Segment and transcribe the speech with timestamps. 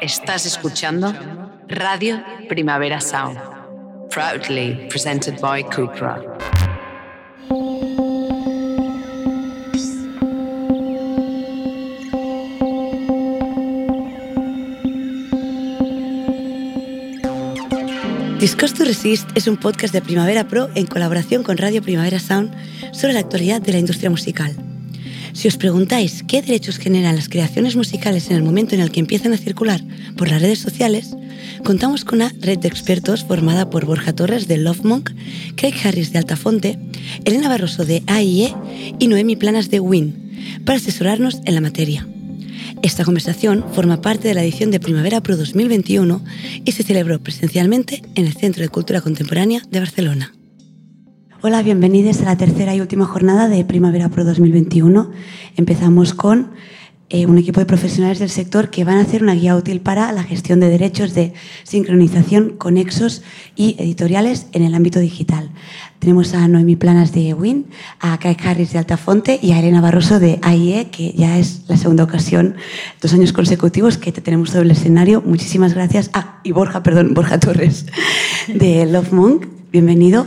[0.00, 1.14] Estás escuchando
[1.68, 3.38] Radio Primavera Sound,
[4.08, 6.22] proudly presented by Cupra.
[18.38, 22.54] Discuss to Resist es un podcast de Primavera Pro en colaboración con Radio Primavera Sound
[22.92, 24.56] sobre la actualidad de la industria musical.
[25.32, 29.00] Si os preguntáis qué derechos generan las creaciones musicales en el momento en el que
[29.00, 29.80] empiezan a circular
[30.20, 31.16] por las redes sociales,
[31.64, 35.12] contamos con una red de expertos formada por Borja Torres de Love Monk,
[35.56, 36.78] Craig Harris de Altafonte,
[37.24, 38.54] Elena Barroso de AIE
[38.98, 42.06] y Noemi Planas de WIN para asesorarnos en la materia.
[42.82, 46.22] Esta conversación forma parte de la edición de Primavera Pro 2021
[46.66, 50.34] y se celebró presencialmente en el Centro de Cultura Contemporánea de Barcelona.
[51.40, 55.12] Hola, bienvenidos a la tercera y última jornada de Primavera Pro 2021.
[55.56, 56.50] Empezamos con
[57.12, 60.12] eh, un equipo de profesionales del sector que van a hacer una guía útil para
[60.12, 63.22] la gestión de derechos de sincronización, conexos
[63.56, 65.50] y editoriales en el ámbito digital.
[65.98, 67.66] Tenemos a Noemi Planas de WIN,
[67.98, 71.76] a Kai Harris de Altafonte y a Elena Barroso de AIE, que ya es la
[71.76, 72.54] segunda ocasión,
[73.02, 75.20] dos años consecutivos que te tenemos sobre el escenario.
[75.20, 76.10] Muchísimas gracias.
[76.12, 77.86] Ah, y Borja, perdón, Borja Torres
[78.46, 79.46] de Love Monk.
[79.72, 80.26] Bienvenido.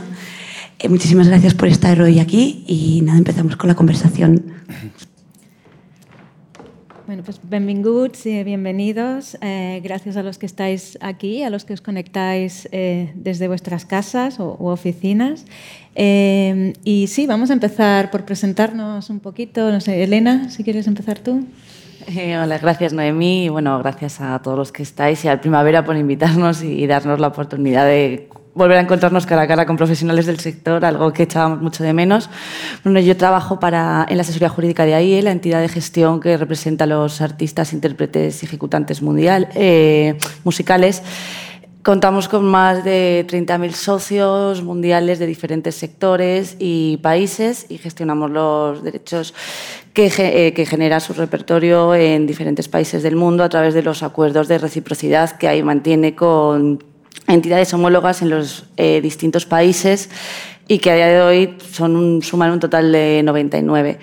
[0.78, 4.52] Eh, muchísimas gracias por estar hoy aquí y nada, empezamos con la conversación.
[7.06, 9.36] Bueno, pues benvinguts y bienvenidos.
[9.42, 13.84] Eh, gracias a los que estáis aquí, a los que os conectáis eh, desde vuestras
[13.84, 15.44] casas o, u oficinas.
[15.96, 19.70] Eh, y sí, vamos a empezar por presentarnos un poquito.
[19.70, 21.44] No sé, Elena, si quieres empezar tú.
[22.06, 25.96] Eh, hola, gracias Noemí bueno, gracias a todos los que estáis y al Primavera por
[25.96, 30.38] invitarnos y darnos la oportunidad de volver a encontrarnos cara a cara con profesionales del
[30.38, 32.30] sector, algo que echábamos mucho de menos.
[32.84, 36.36] Bueno, yo trabajo para, en la asesoría jurídica de AIE, la entidad de gestión que
[36.36, 41.02] representa a los artistas, intérpretes y ejecutantes mundial, eh, musicales.
[41.82, 48.82] Contamos con más de 30.000 socios mundiales de diferentes sectores y países y gestionamos los
[48.82, 49.34] derechos
[49.92, 54.02] que, eh, que, genera su repertorio en diferentes países del mundo a través de los
[54.02, 56.82] acuerdos de reciprocidad que ahí mantiene con
[57.26, 60.10] entidades homólogas en los eh, distintos países
[60.68, 63.98] y que a día de hoy son un, suman un total de 99.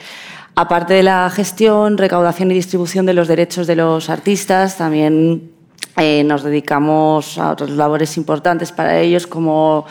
[0.56, 5.52] Aparte de la gestión, recaudación y distribución de los derechos de los artistas, también
[5.98, 9.86] eh, nos dedicamos a otras labores importantes para ellos, como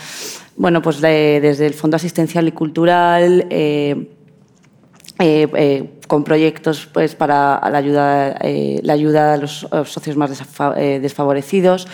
[0.56, 3.47] bueno, pues de, desde el Fondo Asistencial y Cultural.
[3.48, 4.10] Eh,
[5.18, 10.43] eh, eh, con proyectos pues, para la ayuda, eh, la ayuda a los, socios más
[10.76, 11.87] eh, desfavorecidos,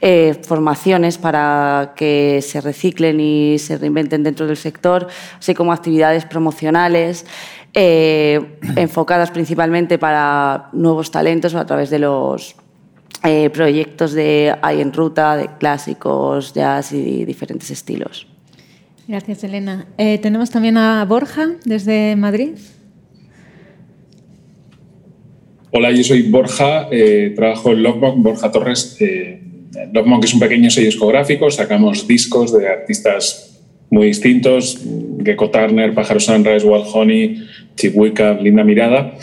[0.00, 5.08] eh, formaciones para que se reciclen y se reinventen dentro del sector,
[5.40, 7.26] así como actividades promocionales
[7.74, 12.54] eh, enfocadas principalmente para nuevos talentos a través de los
[13.24, 18.28] eh, proyectos de Hay en Ruta, de clásicos, jazz y diferentes estilos.
[19.08, 19.86] Gracias, Elena.
[19.98, 22.52] Eh, tenemos también a Borja desde Madrid.
[25.76, 28.96] Hola, yo soy Borja, eh, trabajo en Lovemonk, Borja Torres.
[29.00, 29.40] Eh,
[29.92, 34.78] Lovemonk es un pequeño sello discográfico, sacamos discos de artistas muy distintos,
[35.24, 39.18] Gecko Turner, Pájaro Sunrise, Wild Honey, Chihuahua, Linda Mirada.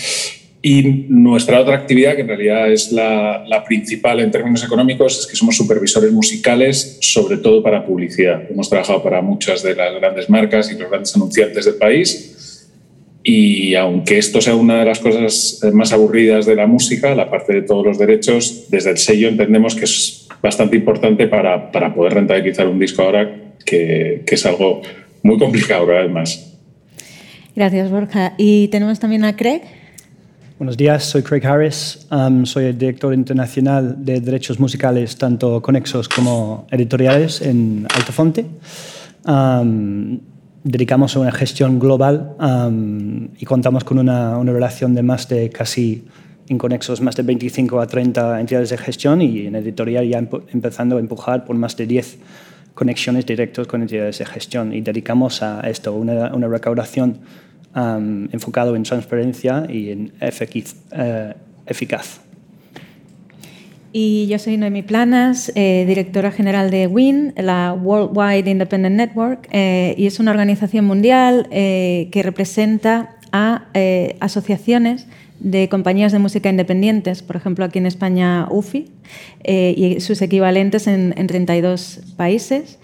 [0.62, 5.28] Y nuestra otra actividad, que en realidad es la, la, principal en términos económicos, es
[5.28, 8.44] que somos supervisores musicales, sobre todo para publicidad.
[8.52, 12.41] Hemos trabajado para muchas de las grandes marcas y los grandes anunciantes del país.
[13.24, 17.54] Y aunque esto sea una de las cosas más aburridas de la música, la parte
[17.54, 22.16] de todos los derechos, desde el sello entendemos que es bastante importante para, para poder
[22.16, 24.82] rentabilizar un disco ahora, que, que es algo
[25.22, 26.58] muy complicado cada vez más.
[27.56, 28.34] Gracias, Borja.
[28.38, 29.62] Y tenemos también a Craig.
[30.58, 36.08] Buenos días, soy Craig Harris, um, soy el director internacional de derechos musicales, tanto conexos
[36.08, 38.46] como editoriales en Altofonte.
[39.26, 40.20] Um,
[40.64, 42.36] dedicamos a una gestión global
[43.38, 46.06] y contamos con una, una, relación de más de casi,
[46.48, 50.98] en conexos, más de 25 a 30 entidades de gestión y en editorial ya empezando
[50.98, 52.20] a empujar por más de 10
[52.74, 57.20] conexiones directas con entidades de gestión y dedicamos a esto una, una recaudación
[57.76, 61.34] um, enfocado en transparencia y en efic uh,
[61.66, 62.31] eficaz.
[63.94, 69.96] Y yo soy Noemi Planas, eh, directora general de WIN, la Worldwide Independent Network, eh,
[69.98, 73.66] y es una organización mundial eh, que representa a
[74.20, 75.08] asociaciones
[75.40, 78.92] de compañías de música independientes, por ejemplo aquí en España UFI,
[79.46, 82.78] y sus equivalentes en, en 32 países.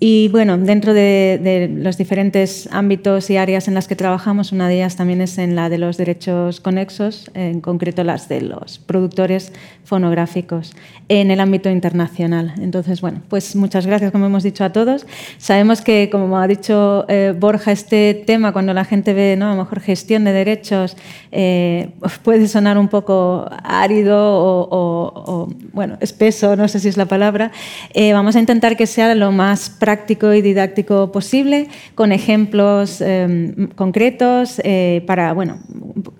[0.00, 4.76] Y bueno, dentro de, los diferentes ámbitos y áreas en las que trabajamos, una de
[4.76, 9.52] ellas también es en la de los derechos conexos, en concreto las de los productores
[9.84, 10.74] fonográficos
[11.08, 12.54] en el ámbito internacional.
[12.60, 15.06] Entonces, bueno, pues muchas gracias, como hemos dicho a todos.
[15.38, 19.46] Sabemos que, como ha dicho eh, Borja, este tema, cuando la gente ve, ¿no?
[19.46, 20.96] a lo mejor gestión de derechos,
[21.30, 21.90] eh,
[22.24, 27.52] puede sonar un poco árido o, bueno, espeso, no sé si es la palabra.
[27.92, 33.02] Eh, vamos a intentar que sea lo más práctico práctico y didáctico posible, con ejemplos
[33.02, 35.58] em, concretos eh, para bueno,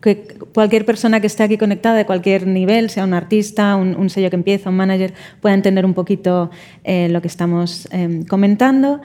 [0.03, 4.29] que cualquier persona que esté aquí conectada de cualquier nivel, sea un artista, un, sello
[4.29, 6.51] que empieza, un manager, pueda entender un poquito
[6.85, 9.01] eh, lo que estamos em, comentando.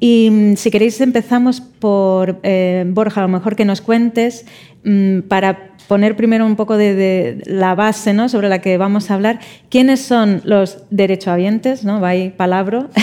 [0.00, 4.46] Y mm, si queréis empezamos por eh, Borja, a lo mejor que nos cuentes
[4.84, 8.28] mm, para poner primero un poco de, la base ¿no?
[8.28, 9.40] sobre la que vamos a hablar.
[9.70, 11.82] ¿Quiénes son los derechohabientes?
[11.82, 12.00] ¿no?
[12.00, 12.88] Va ahí palabra.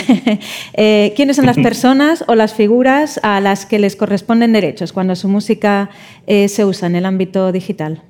[0.78, 5.16] Eh, ¿Quiénes son las personas o las figuras a las que les corresponden derechos cuando
[5.16, 5.90] su música
[6.26, 8.02] eh, se usa en el ámbito digital?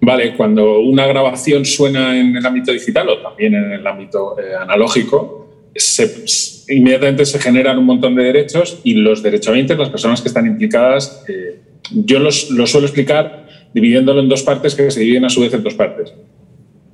[0.00, 4.54] Vale, cuando una grabación suena en el ámbito digital o también en el ámbito eh,
[4.58, 5.48] analógico,
[6.68, 11.24] inmediatamente se generan un montón de derechos y los derechohabientes, las personas que están implicadas,
[11.92, 15.52] yo los, lo suelo explicar dividiéndolo en dos partes que se dividen a su vez
[15.54, 16.12] en dos partes.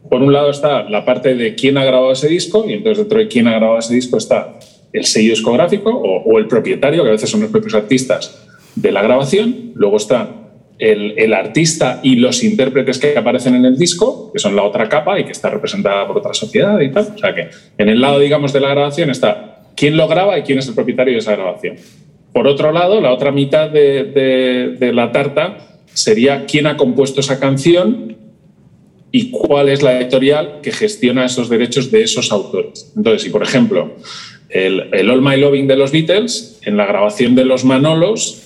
[0.09, 3.19] Por un lado está la parte de quién ha grabado ese disco y entonces dentro
[3.19, 4.59] de quién ha grabado ese disco está
[4.93, 8.47] el sello discográfico o, el propietario, que a veces son los propios artistas
[8.77, 9.73] de la grabación.
[9.75, 10.31] Luego está
[10.79, 14.89] el, el, artista y los intérpretes que aparecen en el disco, que son la otra
[14.89, 17.09] capa y que está representada por otra sociedad y tal.
[17.13, 20.43] O sea que en el lado, digamos, de la grabación está quién lo graba y
[20.43, 21.77] quién es el propietario de esa grabación.
[22.35, 28.17] Por otro lado, la otra mitad de, la tarta sería quién ha compuesto esa canción
[29.13, 32.93] y cuál es la editorial que gestiona esos derechos de esos autores.
[32.97, 33.93] Entonces, si por ejemplo
[34.49, 38.43] el, el, All My Loving de los Beatles, en la grabación de los Manolos,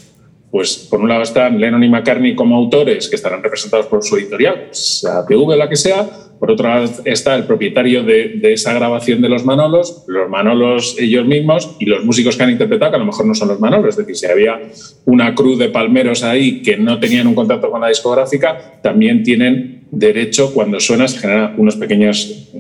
[0.51, 4.17] pues por un lado están Lennon y McCartney como autores que estarán representados por su
[4.17, 6.09] editorial, sea PV la que sea,
[6.39, 11.27] por otro lado está el propietario de, esa grabación de los Manolos, los Manolos ellos
[11.27, 13.91] mismos y los músicos que han interpretado, que a lo mejor no son los Manolos.
[13.91, 14.61] Es decir, si había
[15.05, 19.83] una cruz de palmeros ahí que no tenían un contacto con la discográfica, también tienen
[19.91, 22.51] derecho, cuando suena, se generan unos pequeños,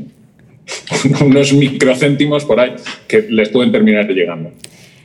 [1.24, 2.74] unos microcéntimos por ahí
[3.06, 4.50] que les pueden terminar llegando.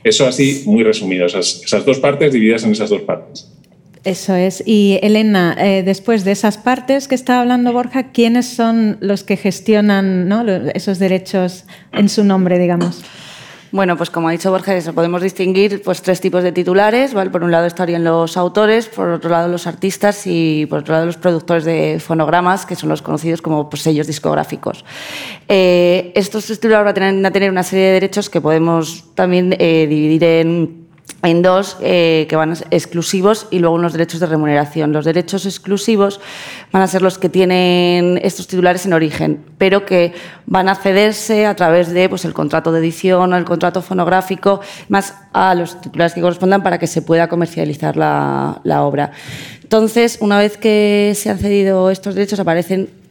[0.04, 3.48] Eso así, muy resumido, esas dos partes divididas en esas dos partes.
[4.04, 4.62] Eso es.
[4.66, 9.38] Y Elena, eh, después de esas partes que está hablando Borja, ¿quiénes son los que
[9.38, 10.30] gestionan
[10.74, 13.02] esos derechos en su nombre, digamos?
[13.74, 17.12] Bueno, pues como ha dicho Borja, eso, podemos distinguir pues, tres tipos de titulares.
[17.12, 21.06] Por un lado estarían los autores, por otro lado los artistas y por otro lado
[21.06, 24.84] los productores de fonogramas, que son los conocidos como pues, sellos discográficos.
[25.48, 30.22] Eh, estos titulares van a, tener, una serie de derechos que podemos también eh, dividir
[30.22, 30.83] en
[31.24, 34.92] en dos eh, que van a ser exclusivos y luego unos derechos de remuneración.
[34.92, 36.20] Los derechos exclusivos
[36.70, 40.12] van a ser los que tienen estos titulares en origen, pero que
[40.46, 44.60] van a cederse a través de pues, el contrato de edición o el contrato fonográfico,
[44.88, 49.12] más a los titulares que correspondan para que se pueda comercializar la, la obra.
[49.62, 53.03] Entonces, una vez que se han cedido estos derechos, aparecen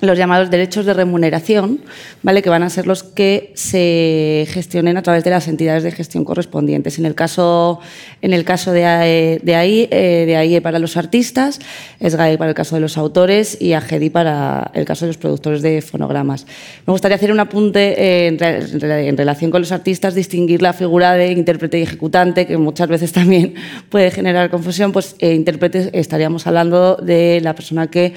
[0.00, 1.80] los llamados derechos de remuneración,
[2.22, 2.42] ¿vale?
[2.42, 6.24] que van a ser los que se gestionen a través de las entidades de gestión
[6.24, 6.98] correspondientes.
[6.98, 7.80] En el caso,
[8.22, 11.58] en el caso de, AE, eh, de AIE para los artistas,
[12.00, 15.62] SGAE para el caso de los autores y AGEDI para el caso de los productores
[15.62, 16.46] de fonogramas.
[16.86, 21.78] Me gustaría hacer un apunte en, relación con los artistas, distinguir la figura de intérprete
[21.78, 23.54] y ejecutante, que muchas veces también
[23.88, 24.92] puede generar confusión.
[24.92, 28.14] Pues eh, intérprete estaríamos hablando de la persona que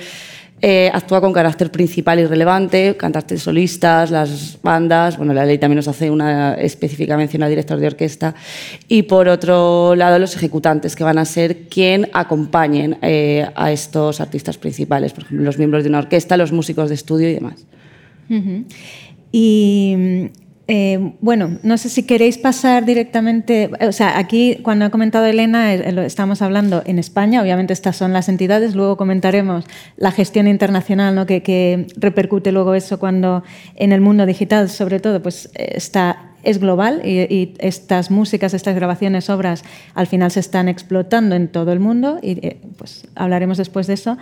[0.62, 5.78] eh, actúa con carácter principal y relevante, cantantes solistas, las bandas, bueno, la ley también
[5.78, 8.36] nos hace una específica mención al director de orquesta,
[8.88, 14.22] y por otro lado los ejecutantes, que van a ser quien acompañen eh, a estos
[14.22, 17.66] artistas principales, por ejemplo, los miembros de una orquesta, los músicos de estudio y demás.
[19.32, 20.30] Y
[20.68, 25.74] eh, bueno, no sé si queréis pasar directamente, o sea, aquí cuando ha comentado Elena,
[25.74, 29.66] eh, estamos hablando en España, obviamente estas son las entidades, luego comentaremos
[29.98, 31.26] la gestión internacional, ¿no?
[31.26, 33.44] que, repercute luego eso cuando
[33.76, 39.30] en el mundo digital, sobre todo, pues está es global y, estas músicas, estas grabaciones,
[39.30, 43.88] obras, al final se están explotando en todo el mundo y eh, pues hablaremos después
[43.88, 44.18] de eso.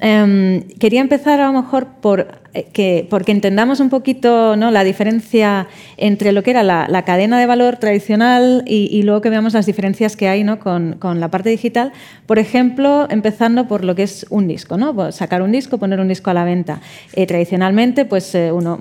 [0.00, 4.70] Em, quería empezar a lo mejor por eh, que, porque entendamos un poquito ¿no?
[4.70, 5.66] la diferencia
[5.96, 10.16] entre lo que era la, cadena de valor tradicional y, luego que veamos las diferencias
[10.16, 10.60] que hay ¿no?
[10.60, 11.92] con, con, la parte digital.
[12.26, 14.94] Por ejemplo, empezando por lo que es un disco, ¿no?
[14.94, 16.80] Pues sacar un disco, poner un disco a la venta.
[17.14, 18.78] Eh, tradicionalmente, pues uno,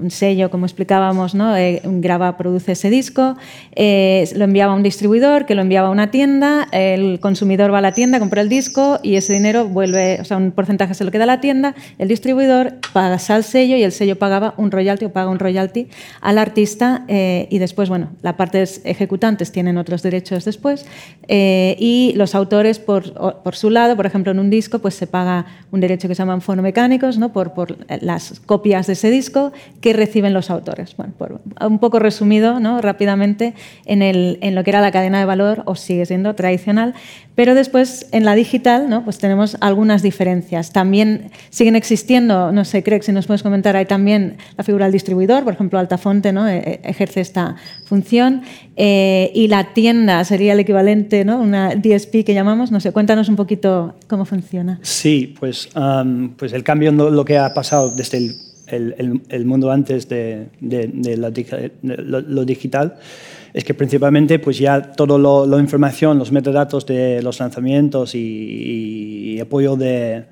[0.00, 1.54] un sello, como explicábamos, ¿no?
[2.36, 3.36] Produce ese disco,
[3.76, 7.82] lo enviaba a un distribuidor, que lo enviaba a una tienda, el consumidor va a
[7.82, 11.10] la tienda, compra el disco y ese dinero vuelve, o sea, un porcentaje se lo
[11.10, 15.06] queda a la tienda, el distribuidor paga al sello y el sello pagaba un royalty
[15.06, 15.88] o paga un royalty
[16.20, 20.86] al artista eh, y después, bueno, la parte ejecutantes tienen otros derechos después
[21.28, 25.06] eh, y los autores por, por, su lado, por ejemplo, en un disco, pues se
[25.06, 27.32] paga un derecho que se llaman fonomecánicos, ¿no?
[27.32, 30.96] Por, por las copias de ese disco que reciben los autores.
[30.96, 32.17] Bueno, por, un poco resumido,
[32.60, 32.80] ¿no?
[32.80, 36.94] Rápidamente en, el, en lo que era la cadena de valor o sigue siendo tradicional,
[37.34, 39.04] pero después en la digital, ¿no?
[39.04, 40.72] Pues tenemos algunas diferencias.
[40.72, 44.92] También siguen existiendo, no sé, creo si nos puedes comentar, hay también la figura del
[44.92, 46.48] distribuidor, por ejemplo, Altafonte ¿no?
[46.48, 48.42] E, e, ejerce esta función,
[48.76, 51.40] eh, y la tienda sería el equivalente, ¿no?
[51.40, 52.70] una DSP que llamamos.
[52.70, 54.78] No sé, cuéntanos un poquito cómo funciona.
[54.82, 55.68] Sí, pues,
[56.36, 62.44] pues el cambio, lo que ha pasado desde el, el, mundo antes de, de, lo,
[62.44, 62.96] digital
[63.54, 69.76] es que principalmente pues ya toda la información, los metadatos de los lanzamientos y apoyo
[69.76, 70.24] de,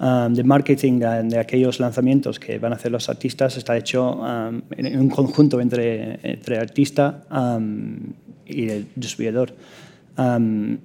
[0.00, 4.60] Um, de marketing de aquellos lanzamientos que van a hacer los artistas está hecho um,
[4.76, 7.96] en un conjunto entre, entre artista um,
[8.44, 9.54] y el distribuidor.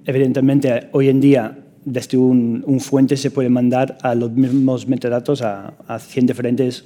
[0.06, 5.42] evidentemente, hoy en día, desde un, un, fuente se puede mandar a los mismos metadatos
[5.42, 6.84] a, a 100 diferentes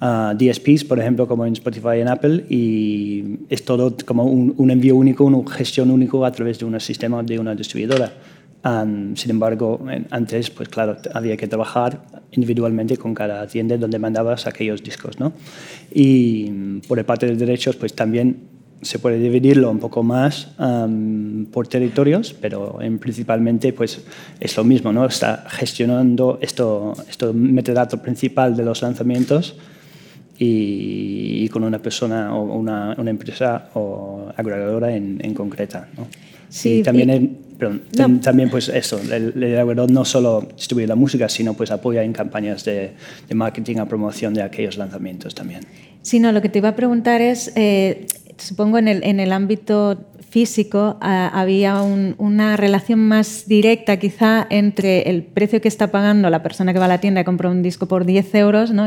[0.00, 4.70] DSPs, por ejemplo, como en Spotify y en Apple, y es todo como un, un
[4.70, 8.12] envío único, una gestión único a través de un sistema de una distribuidora
[8.62, 14.82] sin embargo, antes, pues claro, había que trabajar individualmente con cada tienda donde mandabas aquellos
[14.84, 15.32] discos, ¿no?
[15.92, 18.36] Y por el parte de derechos, pues también
[18.82, 20.48] se puede dividirlo un poco más
[21.52, 24.02] por territorios, pero en, principalmente pues
[24.40, 25.06] es lo mismo, ¿no?
[25.06, 29.56] Está gestionando esto, esto metadato principal de los lanzamientos
[30.38, 36.08] y, con una persona o una, una empresa o agregadora en, en concreta, ¿no?
[36.48, 37.38] Sí, y también
[38.22, 42.64] también pues eso, el, el no solo distribuye la música, sino pues apoya en campañas
[42.64, 42.92] de,
[43.28, 45.60] de marketing a promoción de aquellos lanzamientos también.
[46.02, 48.06] Sí, no, lo que te iba a preguntar es, eh,
[48.38, 49.98] supongo en el, en el ámbito
[50.32, 56.72] físico había una relación más directa quizá entre el precio que está pagando la persona
[56.72, 58.86] que va a la tienda y compra un disco por 10 euros ¿no?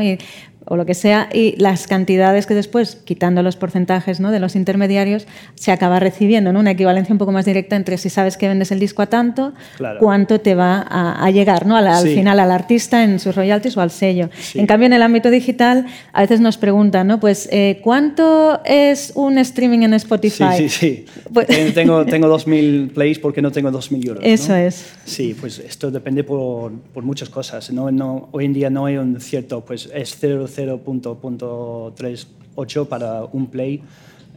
[0.68, 4.32] O lo que sea, y las cantidades que después, quitando los porcentajes ¿no?
[4.32, 6.60] de los intermediarios, se acaba recibiendo, ¿no?
[6.60, 9.52] una equivalencia un poco más directa entre si sabes que vendes el disco a tanto,
[10.00, 11.76] cuánto te va a, llegar ¿no?
[11.76, 14.28] al, final al artista en sus royalties o al sello.
[14.54, 17.20] En cambio, en el ámbito digital, a veces nos preguntan, ¿no?
[17.20, 20.44] pues, eh, ¿cuánto es un streaming en Spotify?
[20.56, 21.04] Sí, sí, sí.
[21.32, 24.24] Pues tengo, tengo 2.000 plays porque no tengo 2.000 euros.
[24.24, 24.94] Eso es.
[25.04, 27.70] Sí, pues esto depende por, por muchas cosas.
[27.70, 27.90] ¿no?
[27.92, 33.82] No, hoy en día no hay un cierto, pues es 0 0.38 para un play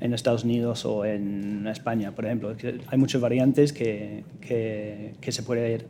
[0.02, 2.54] en Estados Unidos o en España, por ejemplo.
[2.88, 5.84] Hay muchas variantes que, que, se pueden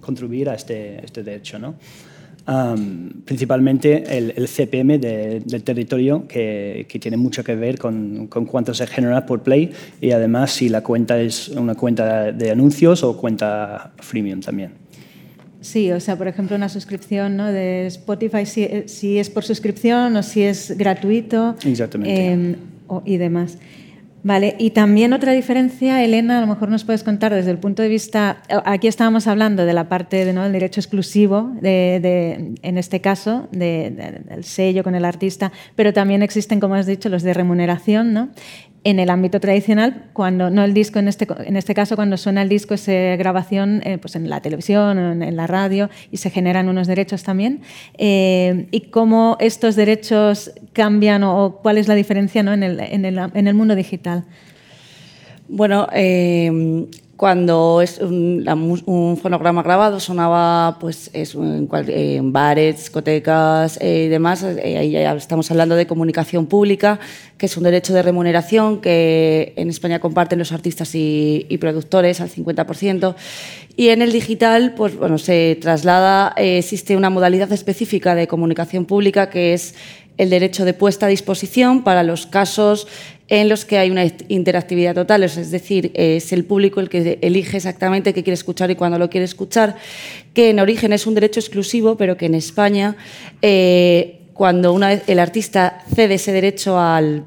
[0.00, 1.58] contribuir a este, este derecho.
[1.58, 1.74] ¿no?
[3.24, 8.84] principalmente el, CPM del territorio, que, que, tiene mucho que ver con, con, cuánto se
[8.88, 13.92] genera por play y además si la cuenta es una cuenta de anuncios o cuenta
[13.98, 14.81] freemium también.
[15.62, 17.50] Sí, o sea, por ejemplo, una suscripción ¿no?
[17.50, 21.56] de Spotify, si, es por suscripción o si es gratuito.
[21.64, 22.32] Exactamente.
[22.32, 22.56] Em,
[23.06, 23.56] y demás.
[24.24, 27.82] Vale, y también otra diferencia, Elena, a lo mejor nos puedes contar desde el punto
[27.82, 30.44] de vista, aquí estábamos hablando de la parte de, ¿no?
[30.44, 36.60] del derecho exclusivo, de, en este caso, del sello con el artista, pero también existen,
[36.60, 38.28] como has dicho, los de remuneración, ¿no?
[38.84, 42.42] En el ámbito tradicional, cuando no el disco, en este, en este caso, cuando suena
[42.42, 46.30] el disco, es grabación eh, pues en la televisión o en, la radio y se
[46.30, 47.62] generan unos derechos también.
[47.96, 52.52] Eh, y cómo estos derechos cambian o, cuál es la diferencia ¿no?
[52.52, 54.24] en, el, en, el, en, el, mundo digital.
[55.48, 56.86] Bueno, eh,
[57.22, 64.90] cuando es un, fonograma grabado sonaba pues en, bares, discotecas eh, y demás, eh, ahí
[64.90, 66.98] ya estamos hablando de comunicación pública,
[67.38, 72.28] que es un derecho de remuneración que en España comparten los artistas y, productores al
[72.28, 73.14] 50%.
[73.76, 78.84] Y en el digital, pues bueno, se traslada, eh, existe una modalidad específica de comunicación
[78.84, 79.76] pública que es
[80.18, 82.86] el derecho de puesta a disposición para los casos
[83.28, 87.56] en los que hay una interactividad total, es decir, es el público el que elige
[87.56, 89.76] exactamente qué quiere escuchar y cuándo lo quiere escuchar,
[90.34, 92.94] que en origen es un derecho exclusivo, pero que en España,
[93.40, 97.24] eh, cuando una vez el artista cede ese derecho al,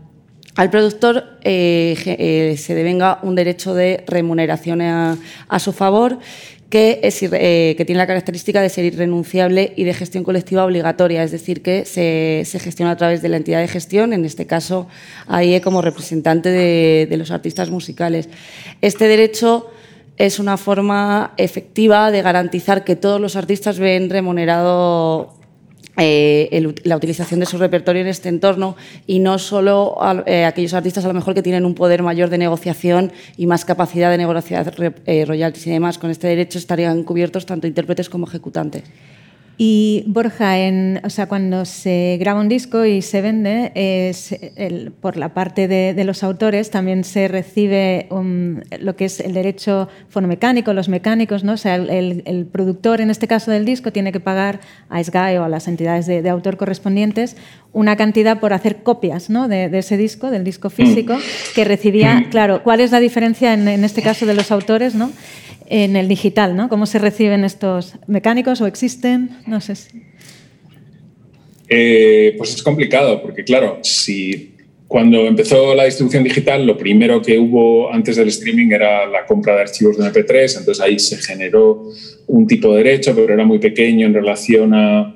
[0.70, 6.20] productor, eh, eh, se devenga un derecho de remuneración a su favor
[6.72, 11.62] eh, que, tiene la característica de ser irrenunciable y de gestión colectiva obligatoria, es decir,
[11.62, 14.88] que se, gestiona a través de la entidad de gestión, en este caso
[15.27, 18.29] AIE como representante de, de los artistas musicales.
[18.81, 19.69] Este derecho
[20.17, 25.34] es una forma efectiva de garantizar que todos los artistas ven remunerado
[25.98, 28.75] eh, la utilización de su repertorio en este entorno
[29.08, 32.38] y no solo eh, aquellos artistas a lo mejor que tienen un poder mayor de
[32.38, 34.74] negociación y más capacidad de negociar
[35.06, 35.98] eh, royalties y demás.
[35.98, 38.84] Con este derecho estarían cubiertos tanto intérpretes como ejecutantes.
[39.58, 44.36] Y Borja, en, o sea, cuando se graba un disco y se vende, es
[45.00, 48.10] por la parte de, los autores también se recibe
[48.80, 51.54] lo que es el derecho fonomecánico, los mecánicos, ¿no?
[51.54, 54.60] O sea, el, productor, en este caso del disco, tiene que pagar
[54.90, 57.38] a SGAE o a las entidades de, autor correspondientes
[57.72, 59.48] una cantidad por hacer copias ¿no?
[59.48, 61.18] de, ese disco, del disco físico,
[61.56, 64.96] que recibía, claro, ¿cuál es la diferencia en, en este caso de los autores?
[64.96, 65.12] ¿no?
[65.67, 66.69] En el digital, ¿no?
[66.69, 69.29] ¿Cómo se reciben estos mecánicos o existen?
[69.48, 70.01] No sé si...
[71.67, 74.55] Eh, pues es complicado, porque claro, si
[74.88, 79.55] cuando empezó la distribución digital, lo primero que hubo antes del streaming era la compra
[79.55, 81.89] de archivos de MP3, entonces ahí se generó
[82.27, 85.15] un tipo de derecho, pero era muy pequeño en relación a,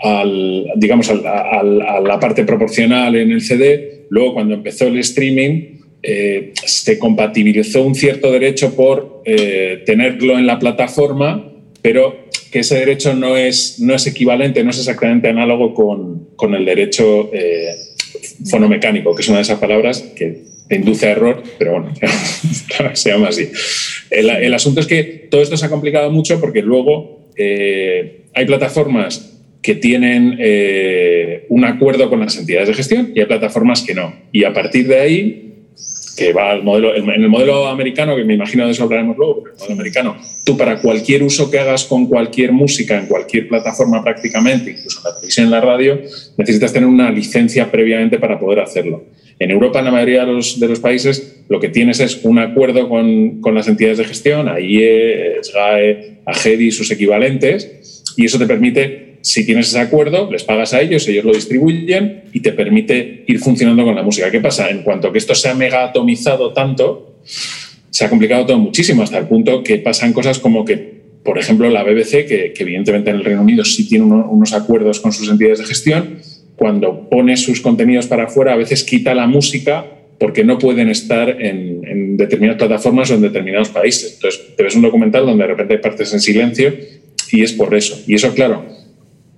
[0.00, 4.06] al, digamos, a la parte proporcional en el CD.
[4.10, 5.75] Luego, cuando empezó el streaming,
[6.08, 12.76] eh, se compatibilizó un cierto derecho por eh, tenerlo en la plataforma, pero que ese
[12.76, 17.74] derecho no es, no es equivalente, no es exactamente análogo con, con el derecho eh,
[18.48, 21.92] fonomecánico, que es una de esas palabras que induce a error, pero bueno,
[22.92, 23.48] se llama así.
[24.08, 29.74] El, asunto es que todo esto se ha complicado mucho porque luego hay plataformas que
[29.74, 30.38] tienen
[31.48, 34.14] un acuerdo con las entidades de gestión y hay plataformas que no.
[34.30, 35.45] Y a partir de ahí
[36.16, 39.42] que va al modelo, en el modelo americano, que me imagino de eso hablaremos luego,
[39.42, 43.48] pero el modelo americano, tú para cualquier uso que hagas con cualquier música en cualquier
[43.48, 46.00] plataforma prácticamente, incluso en la televisión, en la radio,
[46.38, 49.04] necesitas tener una licencia previamente para poder hacerlo.
[49.38, 53.42] En Europa, en la mayoría de los, países, lo que tienes es un acuerdo con,
[53.42, 59.05] con las entidades de gestión, AIE, SGAE, AGEDI y sus equivalentes, y eso te permite
[59.26, 63.40] si tienes ese acuerdo, les pagas a ellos, ellos lo distribuyen y te permite ir
[63.40, 64.30] funcionando con la música.
[64.30, 64.70] ¿Qué pasa?
[64.70, 67.16] En cuanto que esto se ha mega atomizado tanto,
[67.90, 71.68] se ha complicado todo muchísimo, hasta el punto que pasan cosas como que, por ejemplo,
[71.70, 75.58] la BBC, que, evidentemente en el Reino Unido sí tiene unos acuerdos con sus entidades
[75.58, 76.18] de gestión,
[76.54, 79.86] cuando pone sus contenidos para afuera, a veces quita la música
[80.20, 84.14] porque no pueden estar en, determinadas plataformas o en determinados países.
[84.14, 86.72] Entonces, te ves un documental donde de repente partes en silencio
[87.32, 88.00] y es por eso.
[88.06, 88.75] Y eso, claro,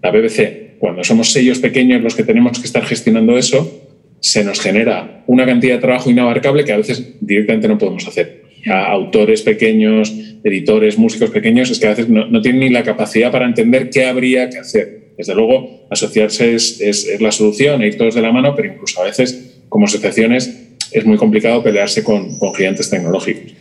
[0.02, 3.88] la BBC, cuando somos sellos pequeños los que tenemos que estar gestionando eso,
[4.20, 8.42] se nos genera una cantidad de trabajo inabarcable que a veces directamente no podemos hacer.
[8.64, 13.30] Ya autores pequeños, editores, músicos pequeños, es que a veces no, tienen ni la capacidad
[13.30, 15.12] para entender qué habría que hacer.
[15.16, 19.00] Desde luego, asociarse es, es, la solución, e ir todos de la mano, pero incluso
[19.00, 23.52] a veces, como asociaciones, es muy complicado pelearse con, con gigantes tecnológicos.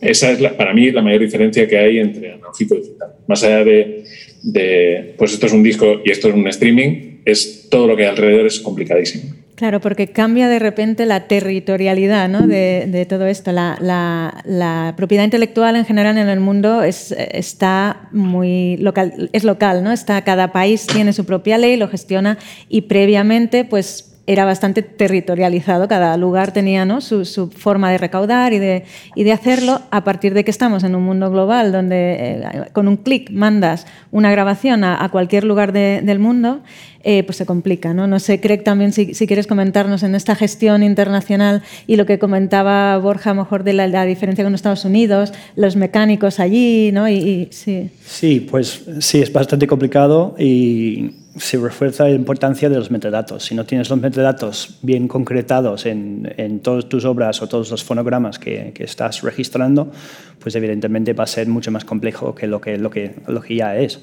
[0.00, 3.10] Esa es, para mí, la mayor diferencia que hay entre analógico y digital.
[3.28, 4.04] Más allá de,
[4.42, 8.04] de, pues esto es un disco y esto es un streaming, es todo lo que
[8.04, 9.34] hay alrededor es complicadísimo.
[9.54, 12.46] Claro, porque cambia de repente la territorialidad ¿no?
[12.46, 13.52] de, todo esto.
[13.52, 19.94] La, propiedad intelectual en general en el mundo es, está muy local, es local, ¿no?
[20.24, 26.16] Cada país tiene su propia ley, lo gestiona y previamente, pues era bastante territorializado, cada
[26.16, 27.00] lugar tenía ¿no?
[27.00, 28.84] su, forma de recaudar y de,
[29.16, 29.80] y de, hacerlo.
[29.90, 33.86] A partir de que estamos en un mundo global donde eh, con un clic mandas
[34.10, 36.62] una grabación a, cualquier lugar del mundo,
[37.02, 37.94] eh, pues se complica.
[37.94, 38.06] ¿no?
[38.06, 42.96] no sé, Craig, también si, quieres comentarnos en esta gestión internacional y lo que comentaba
[42.98, 47.08] Borja, a lo mejor de la, diferencia con Estados Unidos, los mecánicos allí, ¿no?
[47.08, 47.90] Y, sí.
[48.04, 53.44] sí, pues sí, es bastante complicado y se refuerza la importancia de los metadatos.
[53.44, 57.82] Si no tienes los metadatos bien concretados en, en todas tus obras o todos los
[57.82, 59.90] fonogramas que, que, estás registrando,
[60.38, 63.56] pues evidentemente va a ser mucho más complejo que lo que, lo que, lo que
[63.56, 64.00] ya es.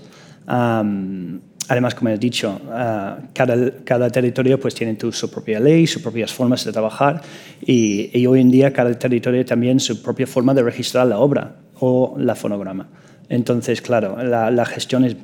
[0.48, 6.34] además, como he dicho, uh, cada, cada, territorio pues, tiene su propia ley, sus propias
[6.34, 7.22] formas de trabajar
[7.62, 11.58] y, y hoy en día cada territorio también su propia forma de registrar la obra
[11.80, 12.88] o la fonograma.
[13.30, 15.16] Entonces, claro, la, la gestión es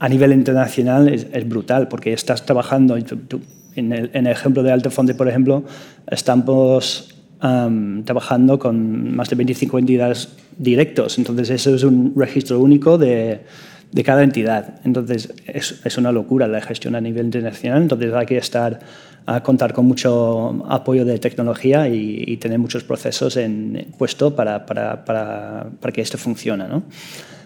[0.00, 5.62] a nivel internacional es, brutal porque estás trabajando, en el, ejemplo de Altofonte, por ejemplo,
[6.10, 11.18] estamos trabajando con más de 25 entidades directos.
[11.18, 13.40] Entonces, eso es un registro único de,
[13.92, 14.80] de cada entidad.
[14.84, 17.82] Entonces, es, es, una locura la gestión a nivel internacional.
[17.82, 18.80] Entonces, hay que estar
[19.26, 25.04] a contar con mucho apoyo de tecnología y, tener muchos procesos en puesto para, para,
[25.04, 26.66] para, para que esto funcione.
[26.68, 26.84] ¿no?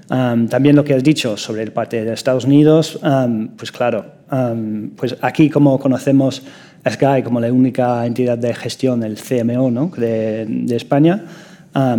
[0.09, 2.99] También lo que has dicho sobre el parte de Estados Unidos,
[3.57, 4.05] pues claro,
[4.97, 6.43] pues aquí como conocemos
[6.88, 9.90] Sky como la única entidad de gestión, el CMO ¿no?
[9.97, 11.25] de, de España,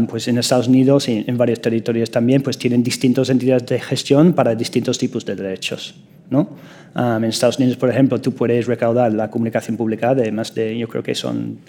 [0.07, 4.33] pues en Estados Unidos y en varios territorios también, pues tienen distintas entidades de gestión
[4.33, 5.95] para distintos tipos de derechos.
[6.29, 6.49] ¿no?
[6.95, 10.87] en Estados Unidos, por ejemplo, tú puedes recaudar la comunicación pública de más de, yo
[10.87, 11.59] creo que son,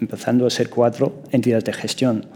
[0.00, 2.26] empezando a ser cuatro entidades de gestión.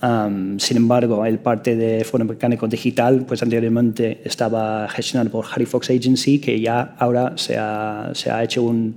[0.00, 5.90] Sin embargo, el parte de Foro Mecánico Digital, pues anteriormente estaba gestionado por Harry Fox
[5.90, 8.96] Agency, que ya ahora se ha, se ha hecho un,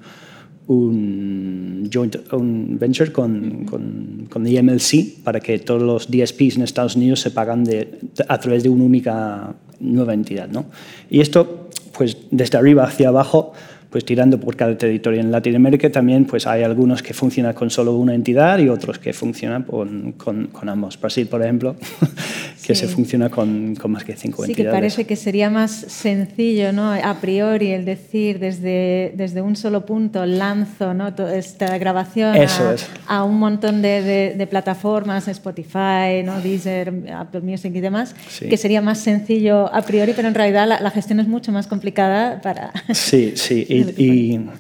[0.68, 6.96] un joint un venture con, con, con, EMLC para que todos los DSPs en Estados
[6.96, 10.48] Unidos se pagan de, a través de una única nueva entidad.
[10.48, 10.66] ¿no?
[11.10, 13.54] Y esto, pues desde arriba hacia abajo,
[13.90, 15.20] pues tirando por cada territorio.
[15.20, 19.14] En Latinoamérica también pues hay algunos que funcionan con solo una entidad y otros que
[19.14, 21.00] funcionan con, con, con ambos.
[21.00, 21.76] Brasil, por ejemplo,
[22.66, 24.58] que se funciona con, con, más que cinco sí, entidades.
[24.58, 26.92] Sí, que parece que sería más sencillo ¿no?
[26.92, 31.08] a priori el decir desde, desde un solo punto lanzo ¿no?
[31.08, 32.76] Esta grabación a,
[33.08, 36.40] a, un montón de, de, plataformas, Spotify, ¿no?
[36.42, 40.80] Deezer, Apple Music y demás, que sería más sencillo a priori, pero en realidad la,
[40.80, 42.72] la, gestión es mucho más complicada para...
[42.94, 43.66] Sí, sí.
[43.79, 43.79] Y,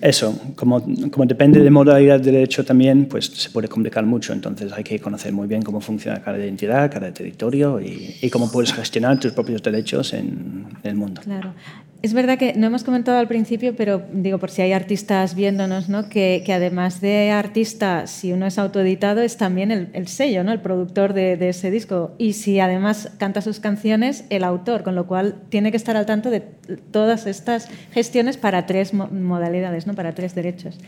[0.01, 4.33] eso, como, como, depende de modalidad de derecho también, pues se puede complicar mucho.
[4.33, 8.51] Entonces hay que conocer muy bien cómo funciona cada identidad, cada territorio y, y cómo
[8.51, 11.21] puedes gestionar tus propios derechos en, en el mundo.
[11.21, 11.53] Claro.
[12.01, 15.89] Es verdad que no hemos comentado al principio, pero digo por si hay artistas viéndonos,
[15.89, 16.07] ¿no?
[16.07, 20.53] que, además de artista, si uno es autoeditado, es también el, el sello, ¿no?
[20.53, 22.15] el productor de, ese disco.
[22.17, 26.05] Y si además canta sus canciones, el autor, con lo cual tiene que estar al
[26.05, 29.93] tanto de todas estas gestiones para tres modalidades, ¿no?
[29.93, 30.79] para tres derechos.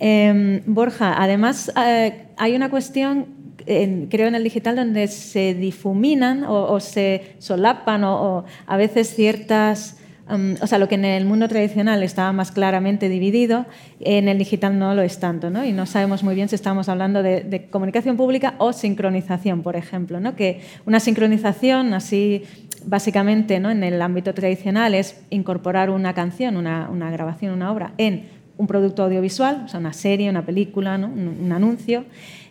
[0.00, 6.44] Eh, Borja, además eh, hay una cuestión en, creo en el digital donde se difuminan
[6.44, 11.48] o, se solapan o, a veces ciertas Um, o sea, lo que en el mundo
[11.48, 13.66] tradicional estaba más claramente dividido,
[14.00, 15.66] en el digital no lo es tanto, ¿no?
[15.66, 19.76] Y no sabemos muy bien si estamos hablando de, de comunicación pública o sincronización, por
[19.76, 20.34] ejemplo, ¿no?
[20.34, 22.44] Que una sincronización, así
[22.86, 23.70] básicamente, ¿no?
[23.70, 28.66] En el ámbito tradicional es incorporar una canción, una, una grabación, una obra en un
[28.66, 31.08] producto audiovisual, o sea, una serie, una película, ¿no?
[31.08, 32.04] un, un anuncio.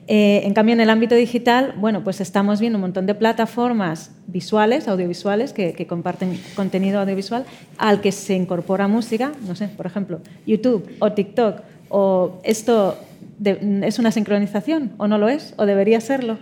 [0.08, 4.12] Eh, en cambio, en el ámbito digital, bueno, pues estamos viendo un montón de plataformas
[4.28, 7.46] visuales, audiovisuales, que, comparten contenido audiovisual,
[7.78, 12.98] al que se incorpora música, no sé, por ejemplo, YouTube o TikTok, o esto
[13.44, 16.38] es una sincronización, o no lo es, o debería serlo.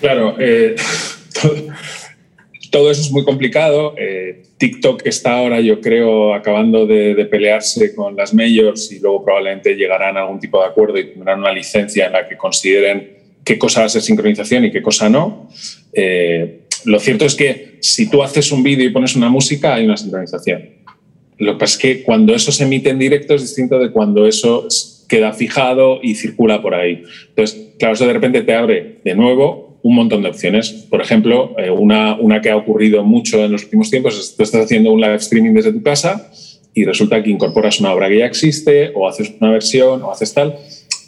[0.00, 0.76] Claro, eh,
[2.68, 3.94] todo, eso es muy complicado.
[3.96, 9.74] Eh, TikTok está ahora, yo creo, acabando de, pelearse con las majors y luego probablemente
[9.74, 13.58] llegarán a algún tipo de acuerdo y tendrán una licencia en la que consideren qué
[13.58, 15.48] cosa va a ser sincronización y qué cosa no.
[15.92, 19.86] Eh, lo cierto es que si tú haces un vídeo y pones una música, hay
[19.86, 20.68] una sincronización.
[21.38, 24.26] Lo que pasa es que cuando eso se emite en directo es distinto de cuando
[24.26, 24.68] eso
[25.08, 27.02] queda fijado y circula por ahí.
[27.30, 30.70] Entonces, claro, eso de repente te abre de nuevo un montón de opciones.
[30.88, 34.42] Por ejemplo, eh, una, una, que ha ocurrido mucho en los últimos tiempos es tú
[34.42, 36.30] estás haciendo un live streaming desde tu casa
[36.74, 40.32] y resulta que incorporas una obra que ya existe o haces una versión o haces
[40.32, 40.56] tal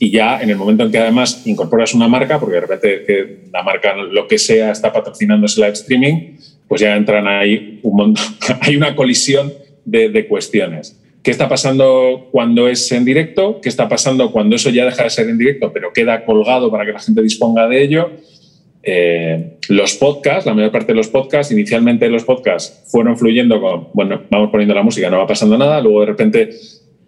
[0.03, 3.37] y ya en el momento en que además incorporas una marca, porque de repente que
[3.53, 7.97] la marca lo que sea está patrocinando ese live streaming, pues ya entran ahí un
[7.97, 8.25] montón,
[8.63, 9.53] hay una colisión
[9.85, 10.99] de, de cuestiones.
[11.23, 13.61] ¿Qué está pasando cuando es en directo?
[13.63, 16.85] ¿Qué está pasando cuando eso ya deja de ser en directo, pero queda colgado para
[16.85, 18.11] que la gente disponga de ello?
[18.83, 23.89] Eh, los podcasts, la mayor parte de los podcasts, inicialmente los podcasts fueron fluyendo con,
[23.95, 26.51] bueno, vamos poniendo la música, no va pasando nada, luego de repente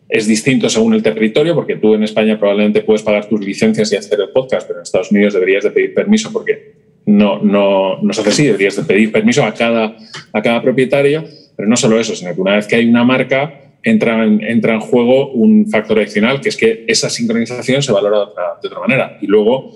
[0.08, 3.96] es distinto según el territorio, porque tú en España probablemente puedes pagar tus licencias y
[3.96, 6.74] hacer el podcast, pero en Estados Unidos deberías de pedir permiso porque
[7.06, 9.96] no, no, no se hace así, deberías de pedir permiso a cada,
[10.32, 11.24] a cada propietario,
[11.56, 14.74] pero no solo eso, sino que una vez que hay una marca, entra en, entra
[14.74, 18.68] en juego un factor adicional, que es que esa sincronización se valora de otra, de
[18.68, 19.18] otra manera.
[19.20, 19.74] Y luego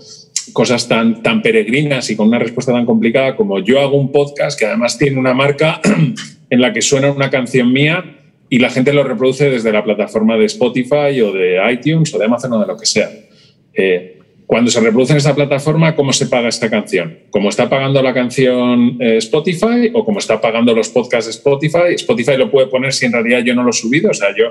[0.52, 4.58] cosas tan, tan peregrinas y con una respuesta tan complicada como yo hago un podcast
[4.58, 5.80] que además tiene una marca
[6.50, 8.04] en la que suena una canción mía
[8.50, 12.24] y la gente lo reproduce desde la plataforma de Spotify o de iTunes o de
[12.24, 13.10] Amazon o de lo que sea.
[13.74, 14.17] Eh,
[14.48, 17.18] cuando se reproduce en esta plataforma, ¿cómo se paga esta canción?
[17.28, 21.94] ¿Cómo está pagando la canción eh, Spotify o como está pagando los podcasts de Spotify?
[21.96, 24.10] Spotify lo puede poner si en realidad yo no lo he subido.
[24.10, 24.46] O sea, yo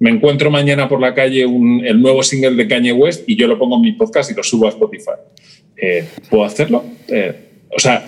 [0.00, 3.56] me encuentro mañana por la calle el nuevo single de Kanye West y yo lo
[3.56, 5.12] pongo en mi podcast y lo subo a Spotify.
[5.76, 6.84] Eh, ¿Puedo hacerlo?
[7.06, 7.32] Eh,
[7.70, 8.04] o sea,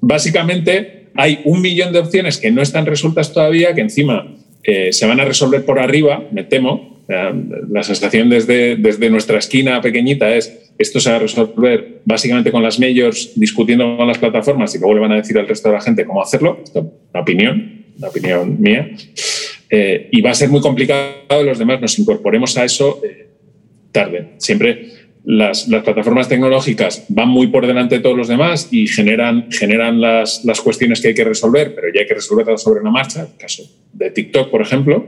[0.00, 5.20] básicamente hay un millón de opciones que no están resueltas todavía, que encima se van
[5.20, 8.76] a resolver por arriba, me temo, la sensación desde,
[9.10, 14.08] nuestra esquina pequeñita es esto se va a resolver básicamente con las majors discutiendo con
[14.08, 16.60] las plataformas y luego le van a decir al resto de la gente cómo hacerlo.
[16.64, 16.80] Esto,
[17.12, 18.90] una opinión, una opinión mía.
[19.70, 23.28] Eh, y va a ser muy complicado los demás nos incorporemos a eso eh,
[23.92, 24.30] tarde.
[24.38, 24.88] Siempre
[25.24, 30.00] las, las, plataformas tecnológicas van muy por delante de todos los demás y generan, generan
[30.00, 33.22] las, las cuestiones que hay que resolver, pero ya hay que resolverlas sobre la marcha.
[33.22, 33.62] El caso
[33.92, 35.06] de TikTok, por ejemplo,